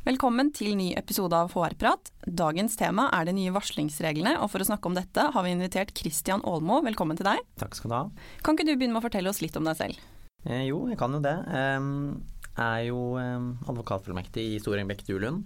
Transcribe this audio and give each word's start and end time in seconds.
Velkommen 0.00 0.48
til 0.56 0.78
ny 0.78 0.94
episode 0.96 1.36
av 1.36 1.50
HR-prat. 1.52 2.08
Dagens 2.24 2.72
tema 2.80 3.10
er 3.12 3.26
de 3.28 3.34
nye 3.36 3.50
varslingsreglene, 3.52 4.38
og 4.40 4.48
for 4.48 4.64
å 4.64 4.66
snakke 4.70 4.88
om 4.88 4.94
dette 4.96 5.26
har 5.34 5.44
vi 5.44 5.52
invitert 5.52 5.92
Christian 5.92 6.40
Aalmo. 6.48 6.78
Velkommen 6.86 7.18
til 7.18 7.28
deg. 7.28 7.42
Takk 7.60 7.76
skal 7.76 7.92
du 7.92 7.96
ha. 7.98 8.00
Kan 8.40 8.56
ikke 8.56 8.64
du 8.70 8.72
begynne 8.80 8.96
med 8.96 9.02
å 9.02 9.04
fortelle 9.04 9.28
oss 9.28 9.42
litt 9.44 9.60
om 9.60 9.68
deg 9.68 9.76
selv? 9.76 10.00
Eh, 10.46 10.64
jo, 10.70 10.86
jeg 10.88 10.96
kan 10.96 11.12
jo 11.12 11.20
det. 11.20 11.36
Jeg 11.44 12.64
er 12.64 12.86
jo 12.88 13.04
advokatfullmektig 13.20 14.46
i 14.54 14.58
Storengbekk 14.64 15.04
Dulund. 15.04 15.44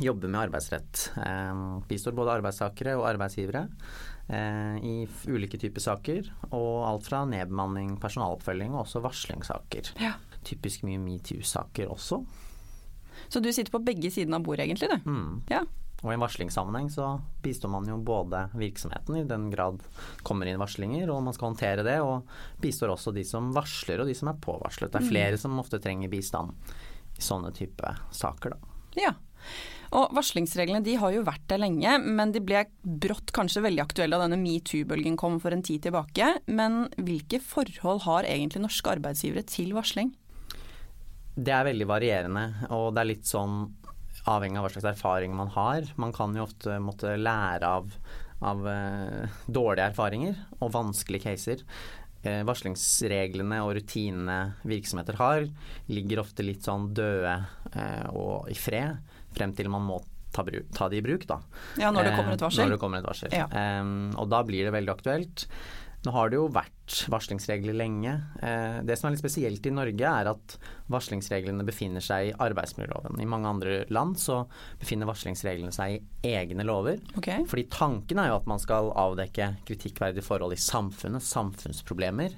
Jobber 0.00 0.32
med 0.32 0.46
arbeidsrett. 0.46 1.10
Bistår 1.92 2.16
både 2.16 2.40
arbeidstakere 2.40 2.96
og 2.96 3.04
arbeidsgivere 3.04 3.66
eh, 4.32 4.76
i 4.80 4.94
ulike 5.28 5.60
typer 5.60 5.90
saker. 5.90 6.36
Og 6.56 6.86
alt 6.88 7.04
fra 7.12 7.26
nedbemanning, 7.28 7.98
personaloppfølging 8.00 8.72
og 8.72 8.86
også 8.86 9.04
varslingssaker. 9.04 9.92
Ja. 10.00 10.16
Typisk 10.40 10.88
mye 10.88 11.04
metoo-saker 11.04 11.92
også. 11.92 12.24
Så 13.28 13.42
du 13.42 13.50
sitter 13.52 13.74
på 13.74 13.82
begge 13.84 14.10
sidene 14.12 14.40
av 14.40 14.46
bordet, 14.46 14.66
egentlig, 14.66 14.90
du. 14.90 15.10
Mm. 15.10 15.42
Ja. 15.50 15.64
Og 16.00 16.08
i 16.08 16.16
en 16.16 16.22
varslingssammenheng 16.22 16.88
så 16.92 17.10
bistår 17.44 17.72
man 17.74 17.88
jo 17.88 17.98
både 18.00 18.46
virksomheten, 18.56 19.18
i 19.20 19.26
den 19.28 19.50
grad 19.52 19.82
kommer 20.24 20.48
inn 20.48 20.60
varslinger 20.60 21.10
og 21.12 21.24
man 21.26 21.36
skal 21.36 21.50
håndtere 21.50 21.84
det, 21.84 21.98
og 22.00 22.28
bistår 22.62 22.94
også 22.94 23.12
de 23.16 23.24
som 23.28 23.50
varsler 23.56 24.00
og 24.00 24.08
de 24.08 24.16
som 24.16 24.32
er 24.32 24.40
påvarslet. 24.40 24.92
Det 24.92 25.02
er 25.02 25.10
flere 25.10 25.40
som 25.40 25.58
ofte 25.60 25.80
trenger 25.82 26.12
bistand 26.12 26.56
i 27.18 27.24
sånne 27.24 27.52
type 27.56 27.92
saker, 28.16 28.56
da. 28.56 28.78
Ja. 28.96 29.12
Og 29.96 30.12
Varslingsreglene 30.14 30.84
de 30.86 30.94
har 31.02 31.12
jo 31.14 31.24
vært 31.26 31.46
der 31.50 31.60
lenge, 31.60 31.96
men 31.98 32.32
de 32.34 32.42
ble 32.44 32.62
brått 32.80 33.32
kanskje 33.34 33.64
veldig 33.64 33.82
aktuelle 33.82 34.18
da 34.18 34.28
denne 34.28 34.38
metoo-bølgen 34.40 35.16
kom 35.18 35.40
for 35.42 35.54
en 35.54 35.64
tid 35.66 35.82
tilbake. 35.88 36.28
Men 36.46 36.84
hvilke 36.96 37.42
forhold 37.42 38.04
har 38.06 38.28
egentlig 38.28 38.62
norske 38.62 38.92
arbeidsgivere 38.92 39.44
til 39.50 39.74
varsling? 39.76 40.14
Det 41.40 41.52
er 41.56 41.68
veldig 41.70 41.86
varierende, 41.88 42.44
og 42.76 42.90
det 42.94 43.02
er 43.02 43.10
litt 43.14 43.28
sånn 43.28 43.62
avhengig 44.28 44.60
av 44.60 44.66
hva 44.66 44.72
slags 44.74 44.90
erfaring 44.92 45.32
man 45.36 45.52
har. 45.54 45.86
Man 46.00 46.12
kan 46.12 46.34
jo 46.36 46.44
ofte 46.44 46.76
måtte 46.82 47.14
lære 47.16 47.70
av, 47.78 47.94
av 48.44 48.66
uh, 48.66 49.40
dårlige 49.46 49.88
erfaringer 49.92 50.36
og 50.58 50.74
vanskelige 50.76 51.30
caser. 51.30 51.64
Uh, 52.20 52.42
varslingsreglene 52.44 53.62
og 53.64 53.74
rutinene 53.78 54.38
virksomheter 54.68 55.16
har, 55.20 55.48
ligger 55.88 56.20
ofte 56.24 56.44
litt 56.44 56.66
sånn 56.68 56.90
døde 56.96 57.38
uh, 57.72 58.06
og 58.12 58.50
i 58.52 58.58
fred 58.58 59.00
frem 59.32 59.54
til 59.56 59.70
man 59.72 59.86
må 59.86 60.00
ta, 60.34 60.44
ta 60.76 60.88
de 60.90 61.00
i 61.00 61.04
bruk. 61.04 61.26
Da. 61.28 61.40
Ja, 61.80 61.90
når 61.94 62.10
det 62.10 62.16
kommer 62.18 62.36
et 62.36 62.44
varsel. 62.44 62.76
Kommer 62.80 63.02
et 63.02 63.08
varsel. 63.08 63.32
Ja. 63.34 63.48
Um, 63.80 64.10
og 64.20 64.30
da 64.32 64.42
blir 64.46 64.66
det 64.66 64.74
veldig 64.74 64.92
aktuelt. 64.92 65.46
Nå 66.06 66.12
har 66.14 66.30
det 66.30 66.38
jo 66.38 66.46
vært 66.48 66.76
varslingsregler 67.12 67.76
lenge. 67.76 68.14
Det 68.82 68.96
som 68.98 69.06
er 69.06 69.14
litt 69.14 69.22
spesielt 69.22 69.66
i 69.68 69.72
Norge, 69.74 70.10
er 70.10 70.30
at 70.32 70.54
varslingsreglene 70.90 71.62
befinner 71.68 72.02
seg 72.02 72.30
i 72.30 72.34
arbeidsmiljøloven. 72.40 73.20
I 73.20 73.28
mange 73.30 73.52
andre 73.52 73.76
land 73.92 74.16
så 74.18 74.40
befinner 74.80 75.06
varslingsreglene 75.10 75.70
seg 75.76 76.00
i 76.00 76.32
egne 76.32 76.66
lover. 76.66 76.98
Okay. 77.20 77.44
Fordi 77.46 77.68
tanken 77.70 78.18
er 78.18 78.32
jo 78.32 78.40
at 78.40 78.48
man 78.50 78.62
skal 78.62 78.90
avdekke 78.98 79.52
kritikkverdige 79.68 80.26
forhold 80.26 80.56
i 80.56 80.60
samfunnet, 80.60 81.22
samfunnsproblemer. 81.22 82.34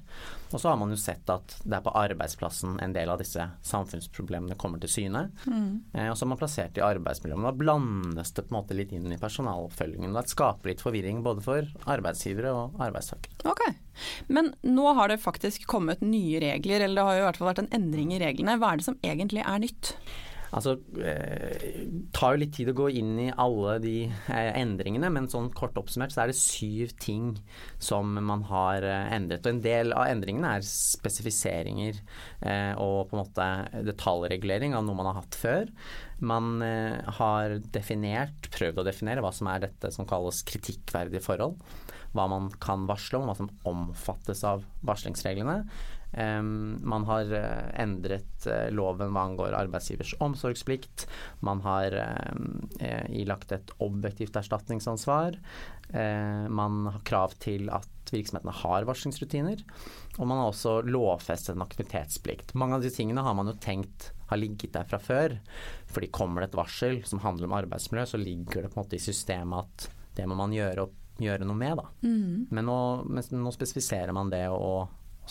Og 0.53 0.61
så 0.61 0.69
har 0.69 0.77
man 0.77 0.93
jo 0.93 0.99
sett 1.01 1.31
at 1.33 1.55
det 1.65 1.79
er 1.79 1.87
på 1.87 1.95
arbeidsplassen 1.97 2.77
en 2.85 2.93
del 2.93 3.09
av 3.09 3.23
disse 3.23 3.47
samfunnsproblemene 3.65 4.59
kommer 4.61 4.83
til 4.83 4.93
syne. 4.93 5.23
Mm. 5.47 5.79
Og 6.11 6.19
så 6.19 6.27
er 6.27 6.33
man 6.35 6.43
plassert 6.43 6.77
i 6.77 6.85
arbeidsmiljøet. 6.85 7.47
Da 7.47 7.55
blandes 7.57 8.35
det 8.37 8.45
på 8.45 8.53
en 8.53 8.59
måte 8.59 8.77
litt 8.77 8.93
inn 8.93 9.09
i 9.09 9.21
personaloppfølgingen. 9.23 10.13
Det 10.13 10.27
skaper 10.35 10.75
litt 10.75 10.85
forvirring 10.85 11.25
både 11.25 11.47
for 11.47 11.73
arbeidsgivere 11.95 12.53
og 12.53 12.85
arbeidstakere. 12.85 13.52
Ok, 13.53 13.63
Men 14.33 14.53
nå 14.65 14.93
har 14.97 15.13
det 15.13 15.21
faktisk 15.23 15.67
kommet 15.69 16.01
nye 16.05 16.41
regler, 16.43 16.87
eller 16.87 16.99
det 17.03 17.07
har 17.09 17.17
jo 17.17 17.23
i 17.23 17.27
hvert 17.29 17.41
fall 17.41 17.51
vært 17.53 17.65
en 17.67 17.73
endring 17.77 18.15
i 18.17 18.21
reglene. 18.23 18.59
Hva 18.61 18.73
er 18.73 18.81
det 18.81 18.89
som 18.89 19.01
egentlig 19.05 19.45
er 19.45 19.65
nytt? 19.67 19.97
Altså, 20.53 20.75
eh, 21.01 21.87
tar 22.13 22.35
jo 22.35 22.41
litt 22.43 22.53
tid 22.53 22.69
å 22.69 22.75
gå 22.77 22.91
inn 23.01 23.13
i 23.23 23.31
alle 23.41 23.79
de 23.81 23.95
eh, 24.05 24.51
endringene, 24.61 25.09
men 25.15 25.29
sånn 25.33 25.49
kort 25.57 25.79
oppsummert 25.81 26.13
så 26.13 26.25
er 26.25 26.33
det 26.33 26.37
syv 26.37 26.93
ting 27.01 27.31
som 27.81 28.19
man 28.21 28.45
har 28.51 28.85
eh, 28.85 29.15
endret. 29.17 29.47
Og 29.47 29.55
en 29.55 29.63
del 29.65 29.95
av 29.97 30.11
endringene 30.13 30.51
er 30.59 30.67
spesifiseringer 30.69 31.97
eh, 31.97 32.75
og 32.77 33.09
på 33.09 33.17
en 33.17 33.23
måte 33.23 33.49
detaljregulering 33.89 34.77
av 34.77 34.85
noe 34.85 34.99
man 35.01 35.09
har 35.09 35.23
hatt 35.23 35.41
før. 35.41 35.73
Man 36.21 36.61
eh, 36.67 37.01
har 37.17 37.57
definert, 37.73 38.53
prøvd 38.53 38.83
å 38.83 38.89
definere 38.93 39.25
hva 39.25 39.33
som 39.33 39.49
er 39.49 39.65
dette 39.65 39.89
som 39.97 40.09
kalles 40.09 40.45
kritikkverdige 40.53 41.25
forhold. 41.25 41.57
Hva 42.13 42.29
man 42.29 42.51
kan 42.63 42.87
varsle 42.89 43.21
om, 43.21 43.29
hva 43.29 43.37
som 43.39 43.51
omfattes 43.69 44.45
av 44.45 44.65
varslingsreglene. 44.85 45.63
Man 46.13 47.07
har 47.09 47.31
uh, 47.33 47.69
endret 47.81 48.45
uh, 48.45 48.69
loven 48.69 49.15
hva 49.15 49.23
angår 49.31 49.55
arbeidsgivers 49.57 50.13
omsorgsplikt. 50.21 51.07
Man 51.41 51.63
har 51.65 51.97
um, 52.37 52.67
ilagt 53.09 53.55
et 53.57 53.73
objektivt 53.81 54.37
erstatningsansvar. 54.37 55.39
man 56.49 56.87
har 56.89 57.01
krav 57.05 57.35
til 57.41 57.67
at 57.69 58.09
virksomhetene 58.13 58.53
har 58.63 58.87
varslingsrutiner. 58.89 59.61
Og 60.19 60.29
man 60.29 60.39
har 60.41 60.49
også 60.49 60.83
lovfestet 60.89 61.57
en 61.57 61.65
aktivitetsplikt. 61.65 62.55
Mange 62.55 62.77
av 62.77 62.85
disse 62.85 63.01
tingene 63.01 63.25
har 63.25 63.37
man 63.37 63.51
jo 63.51 63.59
tenkt 63.61 64.13
har 64.33 64.41
ligget 64.41 64.73
der 64.73 64.89
fra 64.89 65.01
før. 65.01 65.37
Fordi 65.93 66.09
kommer 66.13 66.43
det 66.43 66.53
et 66.53 66.61
varsel 66.61 67.03
som 67.09 67.21
handler 67.25 67.49
om 67.49 67.57
arbeidsmiljø, 67.61 68.07
så 68.09 68.21
ligger 68.21 68.65
det 68.65 68.73
på 68.73 68.81
en 68.81 68.85
måte 68.85 68.99
i 68.99 69.05
systemet 69.05 69.67
at 69.67 69.89
det 70.17 70.29
må 70.29 70.37
man 70.37 70.53
gjøre, 70.53 70.87
gjøre 71.21 71.47
noe 71.47 71.59
med. 71.59 71.83
Mm. 72.03 72.49
Men 72.51 72.69
nå, 72.69 72.81
nå 73.37 73.55
spesifiserer 73.55 74.15
man 74.17 74.33
det 74.33 74.47
og 74.53 74.89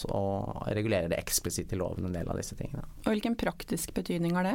og 0.08 0.68
regulerer 0.72 1.10
det 1.12 1.20
eksplisitt 1.20 1.74
i 1.76 1.80
loven, 1.80 2.06
en 2.08 2.16
del 2.16 2.30
av 2.32 2.38
disse 2.40 2.56
tingene. 2.56 2.86
Og 3.04 3.10
Hvilken 3.12 3.36
praktisk 3.40 3.94
betydning 3.94 4.38
har 4.38 4.48
det? 4.48 4.54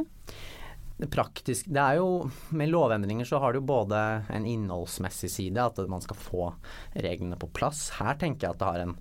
Det, 0.96 1.10
praktisk, 1.12 1.68
det 1.68 1.82
er 1.82 1.98
jo, 1.98 2.30
Med 2.56 2.70
lovendringer 2.72 3.28
så 3.28 3.38
har 3.42 3.52
det 3.52 3.60
jo 3.60 3.68
både 3.68 4.00
en 4.32 4.46
innholdsmessig 4.48 5.30
side, 5.30 5.60
at 5.60 5.80
man 5.92 6.00
skal 6.00 6.16
få 6.16 6.46
reglene 6.94 7.36
på 7.36 7.50
plass. 7.52 7.90
Her 7.98 8.16
tenker 8.16 8.48
jeg 8.48 8.56
at 8.56 8.62
det 8.62 8.70
har 8.70 8.86
en 8.86 8.96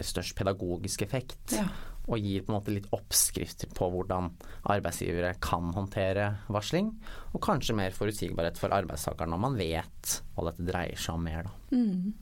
størst 0.00 0.36
pedagogisk 0.36 1.04
effekt. 1.04 1.56
Ja. 1.56 1.68
Og 2.06 2.22
gir 2.22 2.44
på 2.44 2.52
en 2.52 2.58
måte 2.58 2.74
litt 2.74 2.86
oppskrifter 2.94 3.70
på 3.74 3.88
hvordan 3.90 4.30
arbeidsgivere 4.70 5.32
kan 5.42 5.72
håndtere 5.74 6.28
varsling. 6.52 6.92
Og 7.34 7.42
kanskje 7.42 7.74
mer 7.78 7.96
forutsigbarhet 7.96 8.60
for 8.60 8.74
arbeidstakeren 8.74 9.34
når 9.34 9.42
man 9.42 9.58
vet 9.58 10.20
hva 10.36 10.46
dette 10.50 10.68
dreier 10.68 11.00
seg 11.00 11.18
om 11.18 11.26
mer. 11.26 11.48
Da. 11.48 11.76
Mm. 11.76 12.14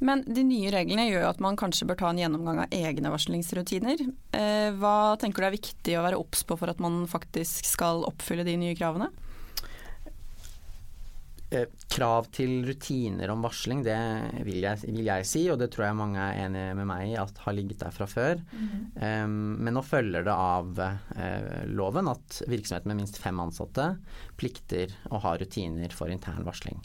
Men 0.00 0.22
de 0.24 0.44
nye 0.46 0.70
reglene 0.72 1.06
gjør 1.08 1.24
jo 1.24 1.32
at 1.34 1.42
man 1.44 1.58
kanskje 1.60 1.86
bør 1.88 1.98
ta 2.00 2.10
en 2.10 2.20
gjennomgang 2.20 2.62
av 2.64 2.74
egne 2.74 3.12
varslingsrutiner. 3.12 4.04
Eh, 4.36 4.68
hva 4.80 5.16
tenker 5.20 5.44
du 5.44 5.48
er 5.50 5.56
viktig 5.56 5.98
å 5.98 6.04
være 6.06 6.20
obs 6.20 6.44
på 6.46 6.56
for 6.60 6.72
at 6.72 6.80
man 6.82 7.02
faktisk 7.10 7.68
skal 7.68 8.06
oppfylle 8.08 8.46
de 8.48 8.56
nye 8.60 8.78
kravene? 8.78 9.10
Eh, 11.50 11.66
krav 11.90 12.28
til 12.30 12.60
rutiner 12.62 13.32
om 13.32 13.40
varsling, 13.42 13.80
det 13.82 13.96
vil 14.46 14.62
jeg, 14.62 14.84
vil 14.86 15.08
jeg, 15.08 15.26
si, 15.26 15.40
og 15.50 15.58
det 15.58 15.72
tror 15.74 15.88
jeg 15.88 15.96
mange 15.98 16.22
er 16.22 16.44
enig 16.44 16.62
med 16.78 16.86
meg 16.86 17.08
i 17.08 17.16
at 17.18 17.40
har 17.42 17.56
ligget 17.56 17.80
der 17.82 17.94
fra 17.94 18.06
før. 18.06 18.38
Mm. 18.54 18.68
Um, 18.94 19.32
men 19.58 19.74
nå 19.74 19.82
følger 19.82 20.28
det 20.28 20.36
av 20.36 20.78
uh, 20.78 21.64
loven 21.66 22.12
at 22.12 22.38
virksomheter 22.46 22.92
med 22.92 23.00
minst 23.00 23.18
fem 23.18 23.42
ansatte 23.42 23.88
plikter 24.38 24.94
å 25.10 25.18
ha 25.24 25.34
rutiner 25.42 25.90
for 25.90 26.14
intern 26.14 26.46
varsling. 26.46 26.78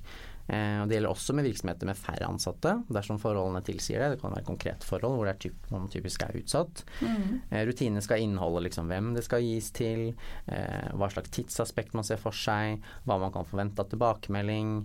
Eh, 0.48 0.82
og 0.82 0.90
Det 0.90 0.98
gjelder 0.98 1.12
også 1.12 1.34
med 1.34 1.48
virksomheter 1.48 1.90
med 1.90 1.98
færre 1.98 2.28
ansatte, 2.30 2.74
dersom 2.94 3.18
forholdene 3.22 3.64
tilsier 3.66 4.04
det. 4.04 4.16
Det 4.16 4.22
kan 4.22 4.36
være 4.36 4.46
konkrete 4.46 4.86
forhold 4.86 5.18
hvor, 5.18 5.32
typ, 5.42 5.58
hvor 5.70 5.82
man 5.82 5.92
typisk 5.92 6.26
er 6.26 6.38
utsatt. 6.38 6.84
Mm. 7.02 7.42
Eh, 7.50 7.64
rutinene 7.66 8.04
skal 8.06 8.22
inneholde 8.22 8.66
liksom 8.68 8.92
hvem 8.92 9.14
det 9.18 9.26
skal 9.26 9.46
gis 9.46 9.72
til, 9.76 10.12
eh, 10.46 10.92
hva 10.94 11.10
slags 11.14 11.34
tidsaspekt 11.34 11.98
man 11.98 12.06
ser 12.08 12.22
for 12.22 12.36
seg, 12.36 12.84
hva 13.08 13.20
man 13.22 13.34
kan 13.34 13.48
forvente 13.50 13.82
av 13.82 13.90
tilbakemelding, 13.90 14.76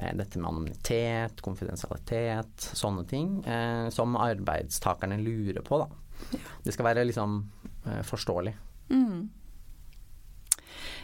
eh, 0.00 0.14
dette 0.18 0.40
med 0.40 0.50
anonymitet, 0.50 1.42
konfidensialitet, 1.44 2.70
sånne 2.74 3.06
ting 3.08 3.38
eh, 3.46 3.88
som 3.94 4.18
arbeidstakerne 4.18 5.20
lurer 5.22 5.62
på. 5.62 5.84
Da. 5.84 6.40
Det 6.64 6.74
skal 6.74 6.90
være 6.90 7.06
liksom 7.06 7.42
forståelig. 8.06 8.54
Mm. 8.88 9.28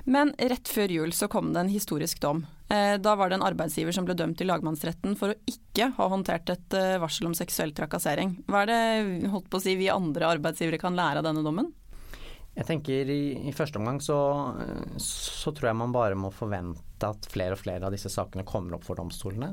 Men 0.04 0.32
rett 0.38 0.70
før 0.70 0.92
jul 0.94 1.12
så 1.12 1.28
kom 1.28 1.52
det 1.52 1.60
en 1.60 1.72
historisk 1.72 2.22
dom. 2.22 2.44
Eh, 2.70 2.96
da 3.02 3.16
var 3.18 3.30
det 3.30 3.40
en 3.40 3.46
arbeidsgiver 3.48 3.94
som 3.94 4.06
ble 4.06 4.14
dømt 4.14 4.40
i 4.40 4.46
lagmannsretten 4.46 5.16
for 5.18 5.32
å 5.32 5.38
ikke 5.50 5.90
ha 5.96 6.06
håndtert 6.12 6.52
et 6.54 6.76
eh, 6.78 7.00
varsel 7.02 7.26
om 7.26 7.34
seksuell 7.34 7.74
trakassering. 7.74 8.36
Hva 8.46 8.62
er 8.62 8.70
det 8.70 9.30
holdt 9.32 9.50
på 9.50 9.58
å 9.58 9.64
si, 9.64 9.74
vi 9.80 9.90
andre 9.90 10.28
arbeidsgivere 10.36 10.78
kan 10.78 10.98
lære 10.98 11.18
av 11.18 11.26
denne 11.26 11.42
dommen? 11.46 11.72
Jeg 12.54 12.66
tenker 12.66 13.10
i, 13.10 13.22
i 13.46 13.54
første 13.54 13.78
omgang 13.78 14.00
så, 14.02 14.18
så, 14.98 15.52
tror 15.54 15.70
jeg 15.70 15.78
man 15.78 15.92
bare 15.94 16.18
må 16.18 16.32
forvente 16.34 17.06
at 17.06 17.28
flere 17.30 17.54
og 17.54 17.60
flere 17.62 17.86
av 17.86 17.94
disse 17.94 18.10
sakene 18.10 18.42
kommer 18.46 18.74
opp 18.76 18.86
for 18.86 18.98
domstolene. 18.98 19.52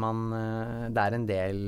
Man, 0.00 0.22
eh, 0.36 0.86
det 0.92 1.06
er 1.06 1.16
en 1.16 1.28
del 1.28 1.62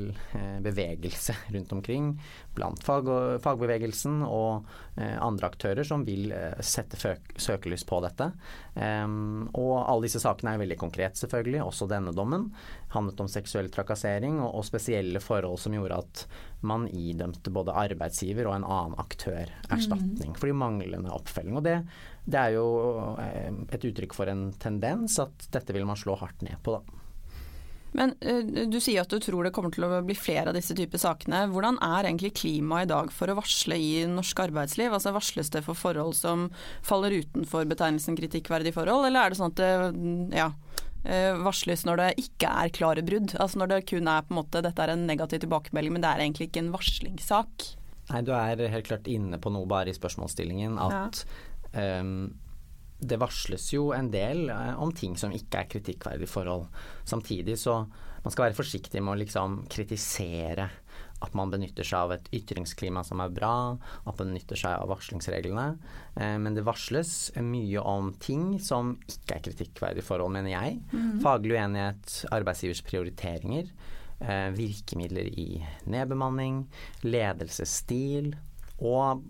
bevegelse 0.65 1.37
rundt 1.55 1.73
omkring 1.79 2.13
blant 2.55 2.83
fag 2.87 3.09
fagbevegelsen 3.45 4.23
og 4.27 4.67
eh, 4.97 5.17
andre 5.23 5.51
aktører 5.51 5.87
som 5.87 6.05
vil 6.07 6.33
sette 6.65 6.99
søkelys 6.99 7.85
på 7.89 8.01
dette. 8.05 8.31
og 8.75 9.75
alle 9.79 10.07
disse 10.07 10.21
sakene 10.23 10.55
er 10.55 10.63
veldig 10.63 10.79
konkrete, 10.79 11.19
selvfølgelig. 11.21 11.63
Også 11.65 11.89
denne 11.91 12.15
dommen 12.15 12.49
handlet 12.95 13.21
om 13.21 13.31
seksuell 13.31 13.71
trakassering 13.75 14.41
og, 14.41 14.51
og 14.61 14.67
spesielle 14.67 15.23
forhold 15.23 15.61
som 15.63 15.77
gjorde 15.77 16.01
at 16.05 16.25
man 16.65 16.89
idømte 16.89 17.53
både 17.55 17.77
arbeidsgiver 17.77 18.49
og 18.49 18.59
en 18.59 18.67
annen 18.67 18.99
aktør 19.01 19.51
erstatning 19.69 20.33
mm. 20.33 20.39
for 20.41 20.51
de 20.51 20.57
manglende 20.59 21.13
oppfølging. 21.15 21.59
Og 21.61 21.67
det, 21.67 21.79
det 22.25 22.41
er 22.41 22.57
jo 22.57 22.67
et 23.69 23.89
uttrykk 23.91 24.17
for 24.17 24.31
en 24.33 24.49
tendens 24.63 25.19
at 25.23 25.49
dette 25.55 25.77
vil 25.77 25.87
man 25.89 26.01
slå 26.01 26.17
hardt 26.21 26.45
ned 26.47 26.61
på, 26.65 26.79
da. 26.79 27.01
Men 27.95 28.15
uh, 28.27 28.67
du 28.71 28.79
sier 28.83 29.05
at 29.05 29.13
du 29.13 29.23
tror 29.23 29.47
det 29.47 29.53
kommer 29.55 29.75
til 29.75 29.87
å 29.87 30.01
bli 30.05 30.17
flere 30.19 30.51
av 30.51 30.59
disse 30.59 30.75
typer 30.77 31.01
sakene. 31.01 31.45
Hvordan 31.53 31.79
er 31.85 32.09
egentlig 32.09 32.35
klimaet 32.41 32.89
i 32.89 32.93
dag 32.93 33.13
for 33.15 33.31
å 33.31 33.39
varsle 33.39 33.79
i 33.79 33.93
norsk 34.11 34.45
arbeidsliv? 34.49 34.95
Altså 34.95 35.15
Varsles 35.15 35.53
det 35.55 35.65
for 35.67 35.79
forhold 35.79 36.17
som 36.19 36.49
faller 36.87 37.21
utenfor 37.23 37.69
betegnelsen 37.71 38.19
kritikkverdig 38.19 38.75
forhold, 38.77 39.09
eller 39.09 39.25
er 39.25 39.33
det 39.33 39.41
sånn 39.41 39.55
at 39.55 39.63
det 39.63 40.37
ja, 40.37 40.51
uh, 41.07 41.33
varsles 41.47 41.87
når 41.87 42.03
det 42.03 42.11
ikke 42.27 42.51
er 42.51 42.75
klare 42.75 43.07
brudd? 43.07 43.37
Altså 43.39 43.63
når 43.63 43.73
det 43.77 43.81
kun 43.93 44.11
er 44.11 44.27
på 44.27 44.35
en 44.35 44.43
måte 44.43 44.65
dette 44.65 44.85
er 44.85 44.95
en 44.97 45.09
negativ 45.09 45.45
tilbakemelding, 45.47 45.97
men 45.97 46.05
det 46.05 46.13
er 46.13 46.27
egentlig 46.27 46.51
ikke 46.51 46.65
en 46.67 46.75
varslingssak? 46.75 47.73
Nei, 48.11 48.21
du 48.27 48.35
er 48.37 48.61
helt 48.69 48.89
klart 48.89 49.07
inne 49.09 49.39
på 49.41 49.53
noe 49.53 49.69
bare 49.69 49.93
i 49.93 49.97
spørsmålsstillingen. 49.97 50.77
At 50.83 51.23
ja. 51.73 52.01
um, 52.03 52.35
det 52.99 53.19
varsles 53.21 53.67
jo 53.75 53.91
en 53.97 54.11
del 54.13 54.49
eh, 54.53 54.73
om 54.81 54.93
ting 54.95 55.17
som 55.21 55.35
ikke 55.35 55.63
er 55.63 55.71
kritikkverdige 55.77 56.31
forhold. 56.31 56.69
Samtidig 57.05 57.59
så 57.61 57.83
man 58.25 58.33
skal 58.33 58.49
være 58.49 58.57
forsiktig 58.57 59.03
med 59.05 59.17
å 59.17 59.21
liksom 59.21 59.63
kritisere 59.73 60.71
at 61.25 61.35
man 61.37 61.53
benytter 61.53 61.87
seg 61.87 62.05
av 62.05 62.13
et 62.17 62.27
ytringsklima 62.37 63.05
som 63.07 63.21
er 63.23 63.33
bra, 63.33 63.55
at 64.05 64.19
man 64.21 64.33
benytter 64.35 64.59
seg 64.61 64.77
av 64.77 64.91
varslingsreglene. 64.93 65.67
Eh, 66.21 66.37
men 66.41 66.57
det 66.57 66.67
varsles 66.67 67.33
mye 67.41 67.81
om 67.81 68.13
ting 68.23 68.59
som 68.63 68.95
ikke 69.09 69.39
er 69.39 69.45
kritikkverdige 69.49 70.07
forhold, 70.07 70.35
mener 70.37 70.53
jeg. 70.55 70.81
Mm. 70.93 71.23
Faglig 71.25 71.57
uenighet, 71.57 72.19
arbeidsgivers 72.35 72.85
prioriteringer, 72.87 73.73
eh, 74.21 74.51
virkemidler 74.57 75.31
i 75.31 75.49
nedbemanning, 75.89 76.65
ledelsesstil 77.07 78.35
og 78.85 79.25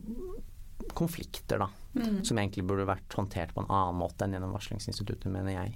konflikter, 0.98 1.62
da. 1.62 1.83
Mm. 1.94 2.20
Som 2.26 2.40
egentlig 2.42 2.66
burde 2.68 2.88
vært 2.88 3.18
håndtert 3.18 3.54
på 3.54 3.64
en 3.64 3.70
annen 3.70 3.98
måte 4.00 4.26
enn 4.26 4.36
gjennom 4.36 4.54
varslingsinstituttet, 4.56 5.30
mener 5.32 5.56
jeg. 5.56 5.74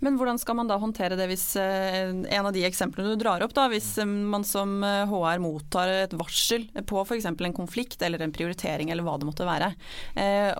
Men 0.00 0.16
hvordan 0.18 0.38
skal 0.40 0.56
man 0.58 0.70
da 0.70 0.78
håndtere 0.80 1.16
det 1.18 1.26
hvis 1.30 1.44
eh, 1.60 2.08
en 2.08 2.48
av 2.48 2.52
de 2.54 2.64
eksemplene 2.66 3.12
du 3.12 3.20
drar 3.20 3.44
opp, 3.44 3.54
da, 3.56 3.66
hvis 3.72 3.88
eh, 4.02 4.08
man 4.08 4.44
som 4.46 4.78
HR 4.84 5.36
eh, 5.36 5.42
mottar 5.42 5.92
et 5.92 6.16
varsel 6.16 6.66
på 6.88 7.02
f.eks. 7.04 7.28
en 7.28 7.56
konflikt 7.56 8.02
eller 8.06 8.22
en 8.24 8.34
prioritering 8.34 8.90
eller 8.92 9.06
hva 9.06 9.16
det 9.20 9.28
måtte 9.28 9.46
være, 9.46 9.72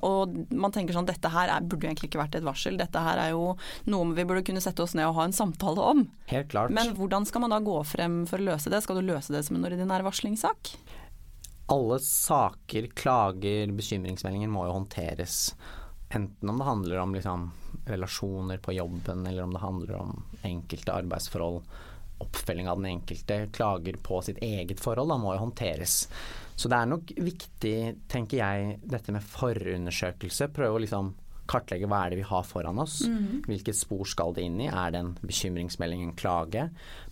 og 0.06 0.34
man 0.54 0.72
tenker 0.74 0.96
sånn 0.96 1.08
dette 1.08 1.30
her 1.32 1.50
er, 1.52 1.64
burde 1.64 1.86
jo 1.86 1.90
egentlig 1.90 2.10
ikke 2.10 2.20
vært 2.20 2.36
et 2.38 2.46
varsel, 2.46 2.76
dette 2.78 3.00
her 3.02 3.20
er 3.20 3.32
jo 3.34 3.54
noe 3.90 4.14
vi 4.16 4.26
burde 4.28 4.44
kunne 4.46 4.62
sette 4.64 4.82
oss 4.84 4.94
ned 4.96 5.08
og 5.08 5.16
ha 5.18 5.26
en 5.26 5.36
samtale 5.36 5.82
om. 5.82 6.04
Helt 6.30 6.50
klart. 6.52 6.74
Men 6.74 6.94
hvordan 6.98 7.26
skal 7.28 7.44
man 7.44 7.54
da 7.54 7.60
gå 7.64 7.76
frem 7.88 8.24
for 8.28 8.42
å 8.42 8.48
løse 8.50 8.72
det? 8.72 8.82
Skal 8.84 9.00
du 9.00 9.08
løse 9.08 9.34
det 9.34 9.44
som 9.46 9.58
en 9.58 9.66
ordinær 9.68 10.04
varslingssak? 10.06 10.74
Alle 11.66 11.98
saker, 11.98 12.86
klager, 12.86 13.72
bekymringsmeldinger 13.72 14.48
må 14.48 14.66
jo 14.68 14.76
håndteres. 14.78 15.54
Enten 16.14 16.50
om 16.50 16.58
det 16.58 16.68
handler 16.68 17.02
om 17.02 17.14
liksom, 17.14 17.50
relasjoner 17.86 18.58
på 18.62 18.76
jobben, 18.76 19.26
eller 19.26 19.42
om 19.42 19.52
det 19.52 19.62
handler 19.64 19.94
om 19.98 20.24
enkelte 20.46 20.94
arbeidsforhold, 20.94 21.62
oppfølging 22.22 22.68
av 22.68 22.78
den 22.80 22.90
enkelte, 22.94 23.48
klager 23.52 23.98
på 24.02 24.22
sitt 24.22 24.38
eget 24.38 24.80
forhold, 24.80 25.10
da 25.10 25.18
må 25.20 25.34
jo 25.34 25.42
håndteres. 25.42 26.06
Så 26.56 26.70
det 26.72 26.78
er 26.78 26.88
nok 26.88 27.10
viktig, 27.18 27.76
tenker 28.08 28.40
jeg, 28.40 28.78
dette 28.86 29.12
med 29.12 29.26
forundersøkelse. 29.26 30.48
Prøve 30.56 30.78
å 30.78 30.84
liksom 30.86 31.12
kartlegge 31.50 31.88
hva 31.90 32.02
er 32.04 32.12
det 32.12 32.20
vi 32.20 32.26
har 32.28 32.44
foran 32.46 32.80
oss. 32.82 33.00
Mm. 33.08 33.42
Hvilket 33.46 33.78
spor 33.78 34.06
skal 34.08 34.34
det 34.36 34.44
inn 34.46 34.60
i? 34.62 34.68
Er 34.70 34.92
det 34.92 35.02
en 35.02 35.12
bekymringsmelding, 35.22 36.04
en 36.04 36.16
klage 36.18 36.66